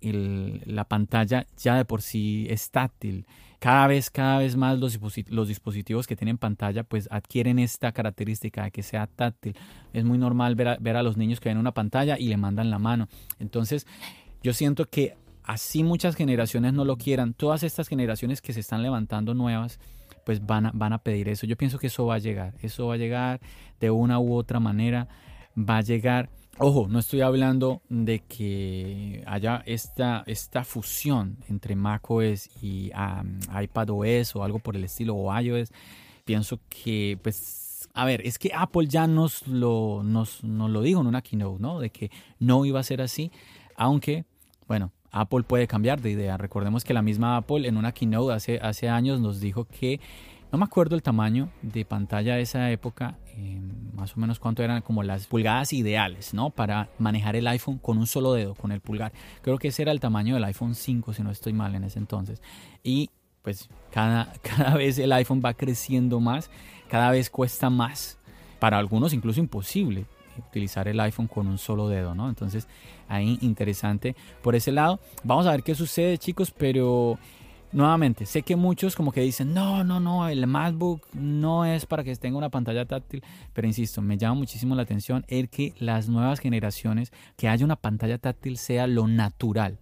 la 0.00 0.84
pantalla 0.84 1.46
ya 1.56 1.76
de 1.76 1.84
por 1.84 2.02
sí 2.02 2.46
es 2.50 2.70
táctil. 2.70 3.26
Cada 3.58 3.86
vez, 3.86 4.10
cada 4.10 4.38
vez 4.38 4.56
más 4.56 4.78
los, 4.78 5.48
dispositivos 5.48 6.06
que 6.06 6.16
tienen 6.16 6.36
pantalla 6.36 6.84
pues 6.84 7.08
adquieren 7.10 7.58
esta 7.58 7.92
característica 7.92 8.64
de 8.64 8.70
que 8.70 8.82
sea 8.82 9.06
táctil. 9.06 9.56
Es 9.94 10.04
muy 10.04 10.18
normal 10.18 10.54
ver 10.54 10.68
a, 10.68 10.76
ver 10.78 10.96
a 10.96 11.02
los 11.02 11.16
niños 11.16 11.40
que 11.40 11.48
ven 11.48 11.56
una 11.56 11.72
pantalla 11.72 12.18
y 12.18 12.28
le 12.28 12.36
mandan 12.36 12.70
la 12.70 12.78
mano. 12.78 13.08
Entonces 13.38 13.86
yo 14.42 14.52
siento 14.52 14.84
que 14.84 15.16
así 15.44 15.84
muchas 15.84 16.16
generaciones 16.16 16.72
no 16.72 16.84
lo 16.84 16.96
quieran, 16.96 17.34
todas 17.34 17.62
estas 17.62 17.88
generaciones 17.88 18.40
que 18.40 18.52
se 18.52 18.60
están 18.60 18.82
levantando 18.82 19.34
nuevas, 19.34 19.78
pues 20.24 20.44
van 20.44 20.66
a, 20.66 20.70
van 20.74 20.92
a 20.92 20.98
pedir 20.98 21.28
eso. 21.28 21.46
Yo 21.46 21.56
pienso 21.56 21.78
que 21.78 21.88
eso 21.88 22.06
va 22.06 22.14
a 22.14 22.18
llegar, 22.18 22.54
eso 22.62 22.86
va 22.86 22.94
a 22.94 22.96
llegar 22.96 23.40
de 23.78 23.90
una 23.90 24.18
u 24.18 24.34
otra 24.34 24.58
manera, 24.58 25.08
va 25.56 25.78
a 25.78 25.82
llegar. 25.82 26.30
Ojo, 26.58 26.86
no 26.88 27.00
estoy 27.00 27.20
hablando 27.20 27.82
de 27.88 28.20
que 28.20 29.22
haya 29.26 29.62
esta, 29.66 30.22
esta 30.26 30.64
fusión 30.64 31.38
entre 31.48 31.76
macOS 31.76 32.48
y 32.62 32.90
iPadOS 33.62 34.36
o 34.36 34.44
algo 34.44 34.60
por 34.60 34.76
el 34.76 34.84
estilo, 34.84 35.16
o 35.16 35.36
iOS. 35.38 35.72
Pienso 36.24 36.60
que, 36.68 37.18
pues, 37.22 37.88
a 37.92 38.04
ver, 38.04 38.24
es 38.24 38.38
que 38.38 38.52
Apple 38.54 38.86
ya 38.86 39.06
nos 39.06 39.46
lo, 39.46 40.02
nos, 40.04 40.42
nos 40.42 40.70
lo 40.70 40.80
dijo 40.80 41.00
en 41.00 41.08
una 41.08 41.22
keynote, 41.22 41.60
¿no? 41.60 41.80
De 41.80 41.90
que 41.90 42.10
no 42.38 42.64
iba 42.64 42.80
a 42.80 42.84
ser 42.84 43.02
así, 43.02 43.30
aunque, 43.76 44.24
bueno, 44.66 44.92
Apple 45.14 45.44
puede 45.44 45.68
cambiar 45.68 46.00
de 46.00 46.10
idea. 46.10 46.36
Recordemos 46.36 46.84
que 46.84 46.92
la 46.92 47.00
misma 47.00 47.36
Apple 47.36 47.68
en 47.68 47.76
una 47.76 47.92
keynote 47.92 48.34
hace, 48.34 48.58
hace 48.58 48.88
años 48.88 49.20
nos 49.20 49.40
dijo 49.40 49.64
que 49.64 50.00
no 50.50 50.58
me 50.58 50.64
acuerdo 50.64 50.96
el 50.96 51.02
tamaño 51.02 51.50
de 51.62 51.84
pantalla 51.84 52.34
de 52.34 52.42
esa 52.42 52.70
época, 52.70 53.16
eh, 53.36 53.60
más 53.94 54.16
o 54.16 54.20
menos 54.20 54.40
cuánto 54.40 54.62
eran 54.62 54.82
como 54.82 55.02
las 55.02 55.26
pulgadas 55.26 55.72
ideales, 55.72 56.34
¿no? 56.34 56.50
Para 56.50 56.88
manejar 56.98 57.36
el 57.36 57.46
iPhone 57.46 57.78
con 57.78 57.98
un 57.98 58.06
solo 58.06 58.32
dedo, 58.32 58.54
con 58.54 58.72
el 58.72 58.80
pulgar. 58.80 59.12
Creo 59.42 59.58
que 59.58 59.68
ese 59.68 59.82
era 59.82 59.92
el 59.92 60.00
tamaño 60.00 60.34
del 60.34 60.44
iPhone 60.44 60.74
5, 60.74 61.12
si 61.12 61.22
no 61.22 61.30
estoy 61.30 61.52
mal 61.52 61.74
en 61.76 61.84
ese 61.84 62.00
entonces. 62.00 62.42
Y 62.82 63.10
pues 63.42 63.68
cada, 63.92 64.32
cada 64.42 64.76
vez 64.76 64.98
el 64.98 65.12
iPhone 65.12 65.42
va 65.44 65.54
creciendo 65.54 66.18
más, 66.18 66.50
cada 66.88 67.10
vez 67.10 67.30
cuesta 67.30 67.70
más, 67.70 68.18
para 68.58 68.78
algunos 68.78 69.12
incluso 69.12 69.40
imposible 69.40 70.06
utilizar 70.38 70.88
el 70.88 71.00
iPhone 71.00 71.26
con 71.26 71.46
un 71.46 71.58
solo 71.58 71.88
dedo, 71.88 72.14
¿no? 72.14 72.28
Entonces, 72.28 72.68
ahí 73.08 73.38
interesante 73.40 74.16
por 74.42 74.54
ese 74.54 74.72
lado. 74.72 75.00
Vamos 75.22 75.46
a 75.46 75.52
ver 75.52 75.62
qué 75.62 75.74
sucede, 75.74 76.18
chicos, 76.18 76.50
pero 76.50 77.18
nuevamente, 77.72 78.24
sé 78.24 78.42
que 78.42 78.56
muchos 78.56 78.94
como 78.94 79.12
que 79.12 79.20
dicen, 79.20 79.52
no, 79.52 79.84
no, 79.84 80.00
no, 80.00 80.28
el 80.28 80.46
MacBook 80.46 81.02
no 81.12 81.64
es 81.64 81.86
para 81.86 82.04
que 82.04 82.14
tenga 82.16 82.38
una 82.38 82.48
pantalla 82.48 82.86
táctil, 82.86 83.22
pero 83.52 83.66
insisto, 83.66 84.00
me 84.00 84.16
llama 84.16 84.36
muchísimo 84.36 84.74
la 84.74 84.82
atención 84.82 85.24
el 85.28 85.48
que 85.48 85.74
las 85.78 86.08
nuevas 86.08 86.38
generaciones, 86.38 87.12
que 87.36 87.48
haya 87.48 87.64
una 87.64 87.76
pantalla 87.76 88.18
táctil 88.18 88.58
sea 88.58 88.86
lo 88.86 89.08
natural, 89.08 89.78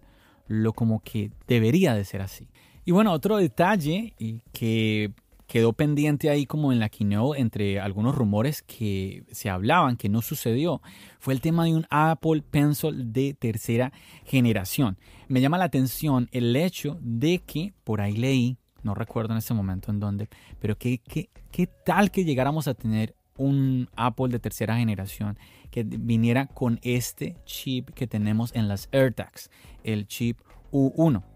lo 0.47 0.73
como 0.73 1.01
que 1.01 1.31
debería 1.47 1.93
de 1.93 2.03
ser 2.03 2.21
así. 2.21 2.49
Y 2.85 2.91
bueno, 2.91 3.13
otro 3.13 3.37
detalle 3.37 4.13
que 4.51 5.13
quedó 5.47 5.73
pendiente 5.73 6.29
ahí 6.29 6.45
como 6.45 6.71
en 6.71 6.79
la 6.79 6.89
keynote 6.89 7.39
entre 7.39 7.79
algunos 7.79 8.15
rumores 8.15 8.61
que 8.61 9.23
se 9.31 9.49
hablaban 9.49 9.97
que 9.97 10.09
no 10.09 10.21
sucedió 10.21 10.81
fue 11.19 11.33
el 11.33 11.41
tema 11.41 11.65
de 11.65 11.75
un 11.75 11.85
Apple 11.89 12.43
Pencil 12.49 13.11
de 13.13 13.33
tercera 13.33 13.91
generación. 14.25 14.97
Me 15.27 15.41
llama 15.41 15.57
la 15.57 15.65
atención 15.65 16.29
el 16.31 16.55
hecho 16.55 16.97
de 17.01 17.39
que 17.39 17.73
por 17.83 18.01
ahí 18.01 18.13
leí, 18.13 18.57
no 18.83 18.93
recuerdo 18.93 19.33
en 19.33 19.37
este 19.37 19.53
momento 19.53 19.91
en 19.91 19.99
dónde, 19.99 20.29
pero 20.59 20.77
que, 20.77 21.01
tal 21.85 22.11
que 22.11 22.25
llegáramos 22.25 22.67
a 22.67 22.73
tener 22.73 23.15
un 23.35 23.89
Apple 23.95 24.29
de 24.29 24.39
tercera 24.39 24.77
generación 24.77 25.39
que 25.71 25.83
viniera 25.83 26.45
con 26.45 26.79
este 26.83 27.37
chip 27.45 27.89
que 27.91 28.05
tenemos 28.05 28.53
en 28.53 28.67
las 28.67 28.89
AirTags, 28.91 29.49
el 29.83 30.05
chip 30.07 30.39
U1 30.71 31.32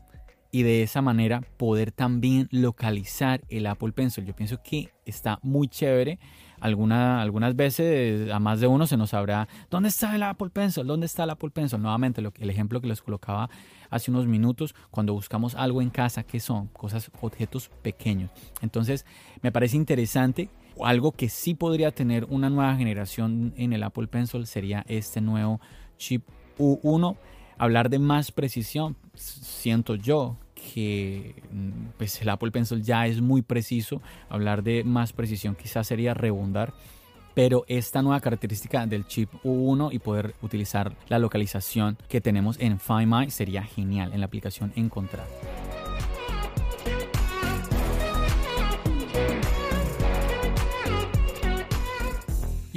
y 0.52 0.64
de 0.64 0.84
esa 0.84 1.02
manera 1.02 1.42
poder 1.58 1.92
también 1.92 2.48
localizar 2.52 3.42
el 3.50 3.68
Apple 3.68 3.92
Pencil. 3.92 4.26
Yo 4.26 4.36
pienso 4.36 4.62
que 4.64 4.90
está 5.06 5.40
muy 5.42 5.68
chévere. 5.68 6.20
Alguna, 6.60 7.22
algunas 7.22 7.56
veces 7.56 8.32
a 8.32 8.40
más 8.40 8.60
de 8.60 8.68
uno 8.68 8.88
se 8.88 8.98
nos 8.98 9.12
sabrá 9.12 9.48
dónde 9.70 9.90
está 9.90 10.16
el 10.16 10.24
Apple 10.24 10.50
Pencil, 10.50 10.88
dónde 10.88 11.06
está 11.06 11.26
el 11.26 11.30
Apple 11.30 11.52
Pencil. 11.52 11.80
Nuevamente, 11.80 12.22
lo, 12.22 12.34
el 12.40 12.50
ejemplo 12.50 12.82
que 12.82 12.88
les 12.88 13.02
colocaba 13.02 13.50
hace 13.90 14.10
unos 14.10 14.26
minutos, 14.26 14.74
cuando 14.90 15.14
buscamos 15.14 15.54
algo 15.56 15.82
en 15.82 15.90
casa, 15.90 16.24
que 16.24 16.40
son 16.40 16.68
cosas, 16.68 17.12
objetos 17.22 17.70
pequeños. 17.82 18.32
Entonces, 18.62 19.06
me 19.42 19.52
parece 19.52 19.78
interesante. 19.78 20.50
Algo 20.84 21.12
que 21.12 21.30
sí 21.30 21.54
podría 21.54 21.92
tener 21.92 22.26
una 22.26 22.50
nueva 22.50 22.76
generación 22.76 23.54
en 23.58 23.74
el 23.74 23.84
Apple 23.84 24.08
Pencil 24.08 24.46
sería 24.46 24.86
este 24.88 25.22
nuevo 25.22 25.60
chip 25.98 26.24
U1 26.58 27.18
hablar 27.58 27.90
de 27.90 28.00
más 28.00 28.32
precisión, 28.32 28.96
siento 29.14 29.96
yo 29.96 30.38
que 30.74 31.36
mm, 31.52 31.98
pues, 31.98 32.22
el 32.22 32.30
Apple 32.30 32.52
Pencil 32.52 32.82
ya 32.82 33.06
es 33.06 33.22
muy 33.22 33.42
preciso. 33.42 34.02
Hablar 34.30 34.64
de 34.64 34.84
más 34.84 35.14
precisión 35.14 35.56
quizás 35.56 35.88
sería 35.88 36.14
rebundar. 36.14 36.74
Pero 37.34 37.66
esta 37.68 38.02
nueva 38.02 38.20
característica 38.20 38.88
del 38.88 39.06
chip 39.06 39.32
U1 39.44 39.94
y 39.94 40.00
poder 40.00 40.34
utilizar 40.42 40.98
la 41.08 41.20
localización 41.20 41.96
que 42.10 42.20
tenemos 42.20 42.60
en 42.60 42.80
Find 42.80 43.14
My 43.14 43.30
sería 43.30 43.64
genial 43.64 44.12
en 44.14 44.22
la 44.22 44.26
aplicación 44.26 44.74
Encontrar. 44.76 45.28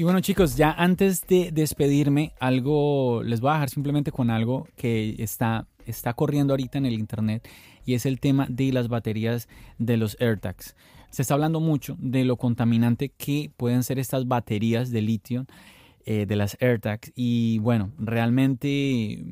Y 0.00 0.02
bueno 0.02 0.20
chicos, 0.20 0.56
ya 0.56 0.72
antes 0.72 1.26
de 1.26 1.50
despedirme, 1.52 2.32
algo 2.40 3.22
les 3.22 3.42
voy 3.42 3.50
a 3.50 3.52
dejar 3.52 3.68
simplemente 3.68 4.10
con 4.10 4.30
algo 4.30 4.66
que 4.74 5.16
está, 5.18 5.66
está 5.84 6.14
corriendo 6.14 6.54
ahorita 6.54 6.78
en 6.78 6.86
el 6.86 6.94
internet 6.94 7.46
y 7.84 7.92
es 7.92 8.06
el 8.06 8.18
tema 8.18 8.46
de 8.48 8.72
las 8.72 8.88
baterías 8.88 9.46
de 9.76 9.98
los 9.98 10.16
AirTags. 10.18 10.74
Se 11.10 11.20
está 11.20 11.34
hablando 11.34 11.60
mucho 11.60 11.98
de 11.98 12.24
lo 12.24 12.38
contaminante 12.38 13.10
que 13.10 13.50
pueden 13.58 13.82
ser 13.82 13.98
estas 13.98 14.26
baterías 14.26 14.90
de 14.90 15.02
litio 15.02 15.44
eh, 16.06 16.24
de 16.24 16.34
las 16.34 16.56
AirTags 16.62 17.12
y 17.14 17.58
bueno, 17.58 17.90
realmente 17.98 19.22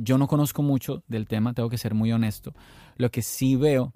yo 0.00 0.16
no 0.16 0.28
conozco 0.28 0.62
mucho 0.62 1.02
del 1.08 1.26
tema, 1.26 1.54
tengo 1.54 1.70
que 1.70 1.78
ser 1.78 1.94
muy 1.94 2.12
honesto. 2.12 2.54
Lo 2.98 3.10
que 3.10 3.20
sí 3.20 3.56
veo 3.56 3.92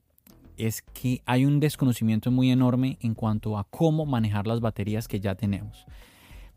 es 0.56 0.82
que 0.82 1.22
hay 1.26 1.44
un 1.44 1.60
desconocimiento 1.60 2.32
muy 2.32 2.50
enorme 2.50 2.98
en 3.02 3.14
cuanto 3.14 3.56
a 3.56 3.62
cómo 3.70 4.04
manejar 4.04 4.48
las 4.48 4.58
baterías 4.58 5.06
que 5.06 5.20
ya 5.20 5.36
tenemos. 5.36 5.86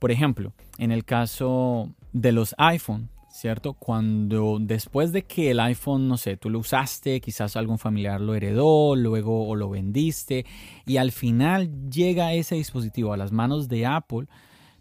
Por 0.02 0.10
ejemplo, 0.10 0.52
en 0.80 0.92
el 0.92 1.06
caso 1.06 1.94
de 2.12 2.32
los 2.32 2.56
iPhone, 2.58 3.10
¿cierto? 3.30 3.74
Cuando 3.74 4.58
después 4.60 5.12
de 5.12 5.22
que 5.22 5.52
el 5.52 5.60
iPhone, 5.60 6.08
no 6.08 6.18
sé, 6.18 6.38
tú 6.38 6.50
lo 6.50 6.58
usaste, 6.58 7.22
quizás 7.22 7.56
algún 7.56 7.78
familiar 7.78 8.20
lo 8.20 8.34
heredó, 8.34 8.96
luego 8.96 9.48
o 9.48 9.56
lo 9.56 9.70
vendiste, 9.70 10.48
y 10.88 10.98
al 10.98 11.12
final 11.12 11.88
llega 11.92 12.34
ese 12.34 12.56
dispositivo 12.56 13.14
a 13.14 13.18
las 13.18 13.32
manos 13.32 13.70
de 13.70 13.86
Apple 13.86 14.26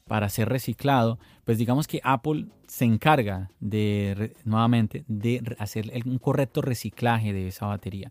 para 0.09 0.31
ser 0.31 0.49
reciclado, 0.49 1.19
pues 1.45 1.59
digamos 1.59 1.87
que 1.87 2.01
Apple 2.03 2.47
se 2.67 2.87
encarga 2.87 3.51
de, 3.61 4.35
nuevamente, 4.47 5.05
de 5.07 5.43
hacer 5.59 5.93
un 6.07 6.17
correcto 6.17 6.63
reciclaje 6.63 7.35
de 7.35 7.49
esa 7.49 7.67
batería. 7.67 8.11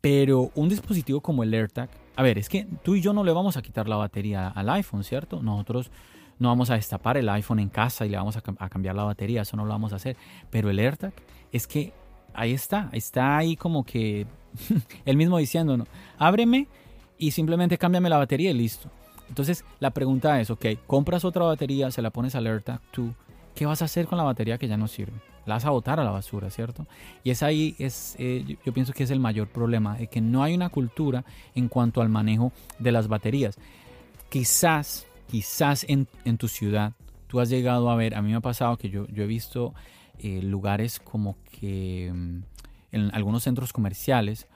Pero 0.00 0.50
un 0.56 0.68
dispositivo 0.68 1.20
como 1.20 1.44
el 1.44 1.54
AirTag, 1.54 1.88
a 2.16 2.22
ver, 2.24 2.36
es 2.36 2.48
que 2.48 2.66
tú 2.82 2.96
y 2.96 3.00
yo 3.00 3.12
no 3.12 3.22
le 3.22 3.30
vamos 3.30 3.56
a 3.56 3.62
quitar 3.62 3.88
la 3.88 3.94
batería 3.94 4.48
al 4.48 4.68
iPhone, 4.70 5.04
¿cierto? 5.04 5.40
Nosotros 5.40 5.92
no 6.38 6.48
vamos 6.48 6.70
a 6.70 6.74
destapar 6.74 7.16
el 7.16 7.28
iPhone 7.28 7.60
en 7.60 7.68
casa 7.68 8.04
y 8.06 8.08
le 8.08 8.16
vamos 8.16 8.36
a, 8.36 8.68
cambiar 8.68 8.94
la 8.94 9.04
batería, 9.04 9.42
eso 9.42 9.56
no 9.56 9.64
lo 9.64 9.70
vamos 9.70 9.92
a 9.92 9.96
hacer. 9.96 10.16
Pero 10.50 10.70
el 10.70 10.78
AirTag 10.78 11.12
es 11.52 11.66
que 11.66 11.92
ahí 12.34 12.52
está, 12.52 12.88
está 12.92 13.36
ahí 13.36 13.56
como 13.56 13.84
que 13.84 14.26
él 15.04 15.16
mismo 15.16 15.38
diciendo, 15.38 15.76
¿no? 15.76 15.86
ábreme 16.18 16.66
y 17.18 17.30
simplemente 17.30 17.78
cámbiame 17.78 18.08
la 18.08 18.18
batería 18.18 18.50
y 18.50 18.54
listo. 18.54 18.90
Entonces 19.28 19.64
la 19.80 19.90
pregunta 19.90 20.40
es, 20.40 20.50
ok, 20.50 20.66
compras 20.86 21.24
otra 21.24 21.44
batería, 21.44 21.90
se 21.90 22.02
la 22.02 22.10
pones 22.10 22.34
al 22.34 22.46
AirTag, 22.46 22.80
tú, 22.90 23.14
¿qué 23.54 23.66
vas 23.66 23.82
a 23.82 23.86
hacer 23.86 24.06
con 24.06 24.18
la 24.18 24.24
batería 24.24 24.58
que 24.58 24.68
ya 24.68 24.76
no 24.76 24.88
sirve? 24.88 25.14
La 25.46 25.54
vas 25.54 25.64
a 25.64 25.70
botar 25.70 25.98
a 25.98 26.04
la 26.04 26.10
basura, 26.10 26.50
¿cierto? 26.50 26.86
Y 27.24 27.30
es 27.30 27.42
ahí, 27.42 27.74
es, 27.78 28.14
eh, 28.18 28.56
yo, 28.64 28.72
pienso 28.72 28.92
que 28.92 29.02
es 29.02 29.10
el 29.10 29.20
mayor 29.20 29.48
problema, 29.48 29.96
de 29.96 30.06
que 30.06 30.20
no 30.20 30.42
hay 30.42 30.54
una 30.54 30.68
cultura 30.68 31.24
en 31.54 31.68
cuanto 31.68 32.00
al 32.00 32.08
manejo 32.08 32.52
de 32.78 32.92
las 32.92 33.08
baterías. 33.08 33.58
Quizás 34.28 35.06
quizás 35.28 35.86
en, 35.88 36.06
tu 36.36 36.48
ciudad 36.48 36.92
tú 37.26 37.40
has 37.40 37.48
llegado 37.48 37.90
a 37.90 37.96
ver, 37.96 38.14
a 38.14 38.22
mí 38.22 38.30
me 38.30 38.36
ha 38.36 38.40
pasado 38.40 38.76
que 38.76 38.90
yo, 38.90 39.06
yo 39.08 39.24
he 39.24 39.26
visto 39.26 39.74
eh, 40.18 40.42
lugares 40.42 41.00
como 41.00 41.36
que 41.50 42.12
mm, 42.12 42.42
en 42.92 43.10
algunos 43.14 43.42
centros 43.42 43.72
comerciales, 43.72 44.46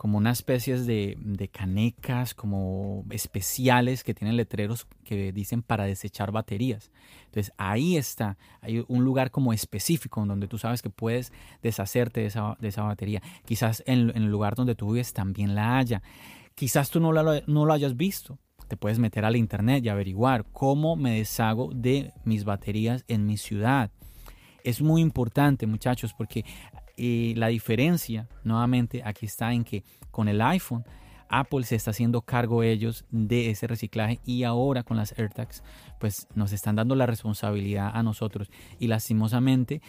como 0.00 0.16
unas 0.16 0.38
especies 0.38 0.86
de, 0.86 1.18
de, 1.20 1.48
canecas, 1.48 2.32
como 2.32 3.04
especiales 3.10 4.02
que 4.02 4.14
tienen 4.14 4.34
letreros 4.34 4.86
que 5.04 5.30
dicen 5.30 5.60
para 5.60 5.84
desechar 5.84 6.32
baterías. 6.32 6.90
Entonces 7.26 7.52
ahí 7.58 7.98
está, 7.98 8.38
hay 8.62 8.82
un 8.88 9.04
lugar 9.04 9.30
como 9.30 9.52
específico 9.52 10.24
donde 10.24 10.48
tú 10.48 10.56
sabes 10.56 10.80
que 10.80 10.88
puedes 10.88 11.34
deshacerte 11.62 12.20
de 12.20 12.28
esa, 12.28 12.56
de 12.60 12.68
esa 12.68 12.84
batería. 12.84 13.20
Quizás 13.44 13.82
en, 13.84 14.08
en, 14.16 14.22
el 14.22 14.30
lugar 14.30 14.54
donde 14.54 14.74
tú 14.74 14.92
vives 14.92 15.12
también 15.12 15.54
la 15.54 15.76
haya. 15.76 16.02
Quizás 16.54 16.88
tú 16.88 16.98
no, 16.98 17.12
la, 17.12 17.42
no 17.46 17.66
lo 17.66 17.72
hayas 17.74 17.94
visto, 17.94 18.38
te 18.70 18.76
puedes 18.76 19.00
meter 19.00 19.24
al 19.24 19.34
internet 19.34 19.84
y 19.84 19.88
averiguar 19.88 20.46
cómo 20.52 20.94
me 20.94 21.18
deshago 21.18 21.70
de 21.74 22.12
mis 22.24 22.44
baterías 22.44 23.04
en 23.08 23.26
mi 23.26 23.36
ciudad. 23.36 23.90
Es 24.62 24.80
muy 24.80 25.02
importante, 25.02 25.66
muchachos, 25.66 26.14
porque 26.16 26.44
eh, 26.96 27.34
la 27.36 27.48
diferencia, 27.48 28.28
nuevamente, 28.44 29.02
aquí 29.04 29.26
está 29.26 29.52
en 29.52 29.64
que 29.64 29.82
con 30.12 30.28
el 30.28 30.40
iPhone, 30.40 30.84
Apple 31.28 31.64
se 31.64 31.74
está 31.74 31.90
haciendo 31.90 32.22
cargo 32.22 32.62
ellos 32.62 33.04
de 33.10 33.50
ese 33.50 33.66
reciclaje 33.66 34.20
y 34.24 34.44
ahora 34.44 34.84
con 34.84 34.96
las 34.96 35.18
AirTags, 35.18 35.64
pues 35.98 36.28
nos 36.36 36.52
están 36.52 36.76
dando 36.76 36.94
la 36.94 37.06
responsabilidad 37.06 37.90
a 37.92 38.04
nosotros. 38.04 38.50
Y 38.78 38.86
lastimosamente, 38.86 39.82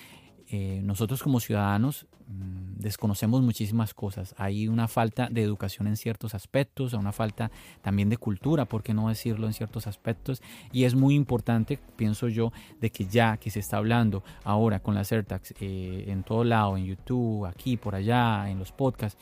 eh, 0.53 0.81
nosotros 0.83 1.23
como 1.23 1.39
ciudadanos 1.39 2.07
mm, 2.27 2.81
desconocemos 2.81 3.41
muchísimas 3.41 3.93
cosas. 3.93 4.35
Hay 4.37 4.67
una 4.67 4.89
falta 4.89 5.29
de 5.31 5.43
educación 5.43 5.87
en 5.87 5.95
ciertos 5.95 6.35
aspectos, 6.35 6.91
una 6.91 7.13
falta 7.13 7.51
también 7.81 8.09
de 8.09 8.17
cultura, 8.17 8.65
por 8.65 8.83
qué 8.83 8.93
no 8.93 9.07
decirlo 9.07 9.47
en 9.47 9.53
ciertos 9.53 9.87
aspectos. 9.87 10.41
Y 10.73 10.83
es 10.83 10.93
muy 10.93 11.15
importante, 11.15 11.79
pienso 11.95 12.27
yo, 12.27 12.51
de 12.81 12.89
que 12.89 13.05
ya 13.05 13.37
que 13.37 13.49
se 13.49 13.59
está 13.59 13.77
hablando 13.77 14.23
ahora 14.43 14.81
con 14.81 14.93
las 14.93 15.09
AirTags 15.13 15.53
eh, 15.61 16.03
en 16.07 16.23
todo 16.23 16.43
lado, 16.43 16.75
en 16.75 16.85
YouTube, 16.85 17.45
aquí, 17.45 17.77
por 17.77 17.95
allá, 17.95 18.49
en 18.49 18.59
los 18.59 18.73
podcasts, 18.73 19.17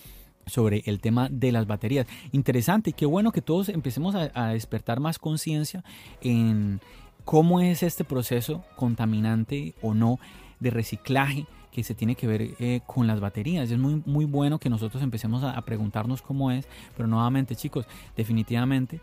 sobre 0.47 0.81
el 0.87 0.99
tema 0.99 1.29
de 1.29 1.51
las 1.51 1.67
baterías. 1.67 2.07
Interesante, 2.31 2.93
qué 2.93 3.05
bueno 3.05 3.31
que 3.31 3.43
todos 3.43 3.69
empecemos 3.69 4.15
a 4.15 4.47
despertar 4.47 4.99
más 4.99 5.19
conciencia 5.19 5.83
en 6.21 6.81
cómo 7.23 7.59
es 7.59 7.83
este 7.83 8.03
proceso 8.03 8.63
contaminante 8.75 9.75
o 9.83 9.93
no 9.93 10.17
de 10.59 10.69
reciclaje 10.69 11.45
que 11.71 11.83
se 11.83 11.93
tiene 11.93 12.15
que 12.15 12.27
ver 12.27 12.55
eh, 12.59 12.81
con 12.85 13.07
las 13.07 13.19
baterías. 13.19 13.69
Es 13.69 13.77
muy, 13.77 14.01
muy 14.05 14.25
bueno 14.25 14.59
que 14.59 14.69
nosotros 14.69 15.03
empecemos 15.03 15.43
a, 15.43 15.59
preguntarnos 15.61 16.21
cómo 16.21 16.51
es, 16.51 16.67
pero 16.95 17.07
nuevamente 17.07 17.55
chicos, 17.55 17.85
definitivamente 18.15 19.01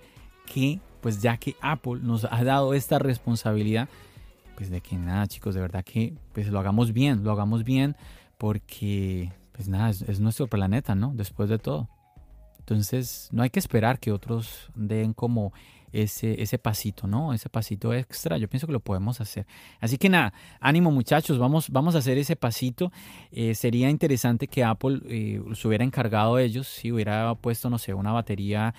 que 0.52 0.80
pues 1.00 1.20
ya 1.20 1.36
que 1.36 1.56
Apple 1.60 2.00
nos 2.02 2.24
ha 2.24 2.44
dado 2.44 2.74
esta 2.74 2.98
responsabilidad, 2.98 3.88
pues 4.56 4.70
de 4.70 4.80
que 4.80 4.96
nada 4.96 5.26
chicos, 5.26 5.54
de 5.54 5.60
verdad 5.60 5.84
que 5.84 6.14
pues 6.32 6.48
lo 6.48 6.58
hagamos 6.58 6.92
bien, 6.92 7.24
lo 7.24 7.32
hagamos 7.32 7.64
bien 7.64 7.96
porque 8.38 9.32
pues 9.52 9.68
nada, 9.68 9.90
es, 9.90 10.02
es 10.02 10.20
nuestro 10.20 10.46
planeta, 10.46 10.94
¿no? 10.94 11.12
Después 11.14 11.48
de 11.48 11.58
todo. 11.58 11.88
Entonces 12.58 13.28
no 13.32 13.42
hay 13.42 13.50
que 13.50 13.60
esperar 13.60 14.00
que 14.00 14.10
otros 14.10 14.70
den 14.74 15.14
como 15.14 15.52
ese, 16.02 16.42
ese 16.42 16.58
pasito, 16.58 17.06
¿no? 17.06 17.32
Ese 17.32 17.48
pasito 17.48 17.94
extra, 17.94 18.36
yo 18.36 18.48
pienso 18.48 18.66
que 18.66 18.72
lo 18.72 18.80
podemos 18.80 19.20
hacer. 19.20 19.46
Así 19.80 19.96
que 19.96 20.08
nada, 20.08 20.32
ánimo 20.60 20.90
muchachos, 20.90 21.38
vamos, 21.38 21.70
vamos 21.70 21.94
a 21.94 21.98
hacer 21.98 22.18
ese 22.18 22.36
pasito. 22.36 22.92
Eh, 23.32 23.54
sería 23.54 23.88
interesante 23.88 24.46
que 24.46 24.62
Apple 24.62 25.00
eh, 25.08 25.40
se 25.54 25.68
hubiera 25.68 25.84
encargado 25.84 26.36
de 26.36 26.44
ellos, 26.44 26.66
si 26.66 26.92
hubiera 26.92 27.34
puesto, 27.36 27.70
no 27.70 27.78
sé, 27.78 27.94
una 27.94 28.12
batería 28.12 28.74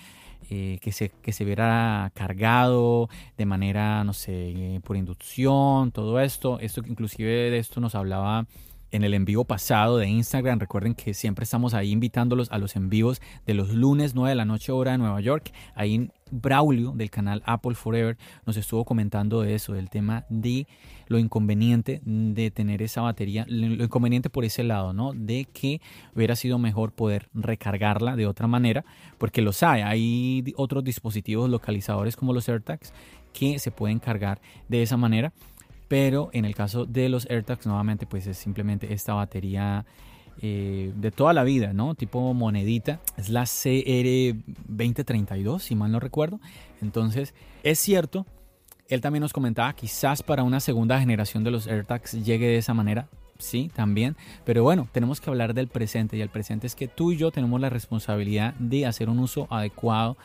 eh, 0.49 0.77
que, 0.81 0.91
se, 0.91 1.09
que 1.09 1.33
se 1.33 1.43
hubiera 1.43 2.11
cargado 2.13 3.09
de 3.35 3.45
manera, 3.45 4.03
no 4.03 4.13
sé, 4.13 4.79
por 4.83 4.95
inducción, 4.95 5.91
todo 5.91 6.19
esto. 6.19 6.59
Esto 6.59 6.81
inclusive 6.85 7.49
de 7.49 7.57
esto 7.57 7.81
nos 7.81 7.95
hablaba 7.95 8.45
en 8.91 9.03
el 9.03 9.13
envío 9.13 9.43
pasado 9.43 9.97
de 9.97 10.07
Instagram. 10.07 10.59
Recuerden 10.59 10.95
que 10.95 11.13
siempre 11.13 11.43
estamos 11.43 11.73
ahí 11.73 11.91
invitándolos 11.91 12.51
a 12.51 12.57
los 12.57 12.75
envíos 12.75 13.21
de 13.45 13.53
los 13.53 13.69
lunes 13.69 14.15
9 14.15 14.29
de 14.29 14.35
la 14.35 14.45
noche 14.45 14.71
hora 14.71 14.91
de 14.91 14.97
Nueva 14.97 15.21
York. 15.21 15.51
Ahí 15.75 16.09
Braulio 16.31 16.91
del 16.91 17.09
canal 17.09 17.41
Apple 17.45 17.75
Forever 17.75 18.17
nos 18.45 18.57
estuvo 18.57 18.85
comentando 18.85 19.41
de 19.41 19.55
eso, 19.55 19.73
del 19.73 19.89
tema 19.89 20.25
de 20.29 20.67
lo 21.07 21.19
inconveniente 21.19 22.01
de 22.03 22.51
tener 22.51 22.81
esa 22.81 23.01
batería, 23.01 23.45
lo 23.47 23.83
inconveniente 23.83 24.29
por 24.29 24.43
ese 24.43 24.63
lado, 24.63 24.93
¿no? 24.93 25.13
De 25.13 25.45
que 25.45 25.79
hubiera 26.15 26.35
sido 26.35 26.59
mejor 26.59 26.91
poder 26.91 27.29
recargarla 27.33 28.15
de 28.15 28.27
otra 28.27 28.47
manera, 28.47 28.83
porque 29.17 29.41
los 29.41 29.63
hay, 29.63 29.81
hay 29.81 30.53
otros 30.57 30.83
dispositivos 30.83 31.49
localizadores 31.49 32.15
como 32.15 32.33
los 32.33 32.49
AirTags 32.49 32.93
que 33.33 33.59
se 33.59 33.71
pueden 33.71 33.99
cargar 33.99 34.41
de 34.67 34.81
esa 34.81 34.97
manera 34.97 35.31
pero 35.87 36.29
en 36.33 36.45
el 36.45 36.53
caso 36.55 36.85
de 36.85 37.09
los 37.09 37.27
AirTags 37.29 37.65
nuevamente 37.65 38.05
pues 38.05 38.27
es 38.27 38.37
simplemente 38.37 38.93
esta 38.93 39.13
batería 39.13 39.85
eh, 40.41 40.93
de 40.95 41.11
toda 41.11 41.33
la 41.33 41.43
vida, 41.43 41.73
¿no? 41.73 41.95
Tipo 41.95 42.33
monedita, 42.33 43.01
es 43.17 43.27
la 43.29 43.43
CR2032 43.43 45.59
si 45.59 45.75
mal 45.75 45.91
no 45.91 45.99
recuerdo, 45.99 46.39
entonces 46.81 47.33
es 47.63 47.79
cierto, 47.79 48.25
él 48.87 49.01
también 49.01 49.21
nos 49.21 49.33
comentaba 49.33 49.73
quizás 49.73 50.23
para 50.23 50.43
una 50.43 50.59
segunda 50.59 50.99
generación 50.99 51.43
de 51.43 51.51
los 51.51 51.67
AirTags 51.67 52.23
llegue 52.23 52.47
de 52.47 52.57
esa 52.57 52.73
manera, 52.73 53.07
sí, 53.37 53.69
también. 53.73 54.15
Pero 54.45 54.63
bueno, 54.63 54.87
tenemos 54.91 55.21
que 55.21 55.29
hablar 55.29 55.53
del 55.53 55.67
presente 55.67 56.17
y 56.17 56.21
el 56.21 56.29
presente 56.29 56.67
es 56.67 56.75
que 56.75 56.87
tú 56.87 57.11
y 57.11 57.17
yo 57.17 57.31
tenemos 57.31 57.59
la 57.59 57.69
responsabilidad 57.69 58.53
de 58.55 58.85
hacer 58.85 59.09
un 59.09 59.19
uso 59.19 59.47
adecuado 59.49 60.17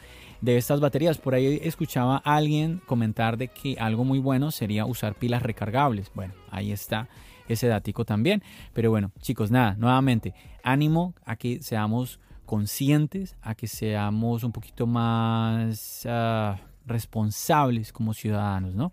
de 0.43 0.59
estas 0.59 0.81
baterías. 0.81 1.17
Por 1.17 1.35
ahí 1.35 1.59
escuchaba 1.63 2.21
a 2.23 2.37
alguien 2.37 2.83
comentar 2.85 3.39
de 3.39 3.49
que 3.49 3.77
algo 3.81 4.05
muy 4.05 4.19
bueno 4.19 4.51
sería 4.51 4.85
usar 4.85 5.15
pilas 5.15 5.43
recargables. 5.43 6.11
Bueno, 6.15 6.35
ahí 6.51 6.73
está 6.73 7.09
ese 7.49 7.69
datico 7.69 8.05
también. 8.05 8.43
Pero 8.75 8.91
bueno, 8.91 9.13
chicos, 9.21 9.51
nada, 9.51 9.75
nuevamente, 9.77 10.35
ánimo 10.63 11.15
a 11.25 11.37
que 11.37 11.63
seamos 11.63 12.21
conscientes, 12.45 13.37
a 13.41 13.55
que 13.55 13.67
seamos 13.67 14.45
un 14.45 14.53
poquito 14.53 14.87
más 14.87 16.05
ah, 16.07 16.59
responsables 16.85 17.93
como 17.93 18.13
ciudadanos, 18.13 18.75
¿no? 18.75 18.93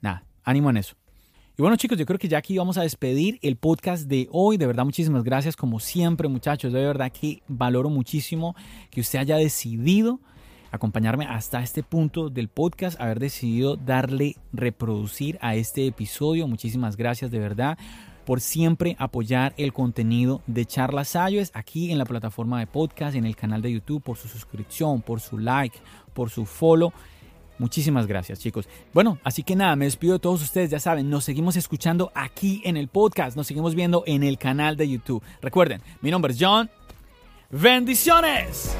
Nada, 0.00 0.24
ánimo 0.44 0.70
en 0.70 0.78
eso. 0.78 0.96
Y 1.58 1.60
bueno 1.60 1.76
chicos, 1.76 1.98
yo 1.98 2.06
creo 2.06 2.18
que 2.18 2.28
ya 2.28 2.38
aquí 2.38 2.56
vamos 2.56 2.78
a 2.78 2.82
despedir 2.82 3.38
el 3.42 3.56
podcast 3.56 4.08
de 4.08 4.26
hoy. 4.32 4.56
De 4.56 4.66
verdad, 4.66 4.86
muchísimas 4.86 5.22
gracias 5.22 5.54
como 5.54 5.80
siempre 5.80 6.28
muchachos. 6.28 6.72
De 6.72 6.82
verdad 6.82 7.12
que 7.12 7.42
valoro 7.46 7.90
muchísimo 7.90 8.56
que 8.90 9.02
usted 9.02 9.18
haya 9.18 9.36
decidido 9.36 10.20
acompañarme 10.72 11.26
hasta 11.26 11.62
este 11.62 11.82
punto 11.82 12.30
del 12.30 12.48
podcast, 12.48 13.00
haber 13.00 13.20
decidido 13.20 13.76
darle 13.76 14.36
reproducir 14.52 15.38
a 15.40 15.54
este 15.54 15.86
episodio. 15.86 16.48
Muchísimas 16.48 16.96
gracias 16.96 17.30
de 17.30 17.38
verdad 17.38 17.78
por 18.24 18.40
siempre 18.40 18.96
apoyar 18.98 19.54
el 19.56 19.72
contenido 19.72 20.42
de 20.46 20.64
Charlas 20.64 21.14
iOS 21.14 21.50
aquí 21.54 21.90
en 21.90 21.98
la 21.98 22.04
plataforma 22.04 22.60
de 22.60 22.66
podcast, 22.66 23.16
en 23.16 23.26
el 23.26 23.36
canal 23.36 23.62
de 23.62 23.72
YouTube, 23.72 24.02
por 24.02 24.16
su 24.16 24.28
suscripción, 24.28 25.02
por 25.02 25.20
su 25.20 25.38
like, 25.38 25.78
por 26.14 26.30
su 26.30 26.46
follow. 26.46 26.92
Muchísimas 27.58 28.06
gracias, 28.06 28.40
chicos. 28.40 28.68
Bueno, 28.92 29.18
así 29.22 29.42
que 29.42 29.54
nada, 29.54 29.76
me 29.76 29.84
despido 29.84 30.14
de 30.14 30.18
todos 30.18 30.42
ustedes. 30.42 30.70
Ya 30.70 30.80
saben, 30.80 31.10
nos 31.10 31.24
seguimos 31.24 31.56
escuchando 31.56 32.10
aquí 32.14 32.62
en 32.64 32.76
el 32.76 32.88
podcast, 32.88 33.36
nos 33.36 33.46
seguimos 33.46 33.74
viendo 33.74 34.02
en 34.06 34.22
el 34.22 34.38
canal 34.38 34.76
de 34.76 34.88
YouTube. 34.88 35.22
Recuerden, 35.40 35.80
mi 36.00 36.10
nombre 36.10 36.32
es 36.32 36.38
John. 36.40 36.70
Bendiciones. 37.50 38.74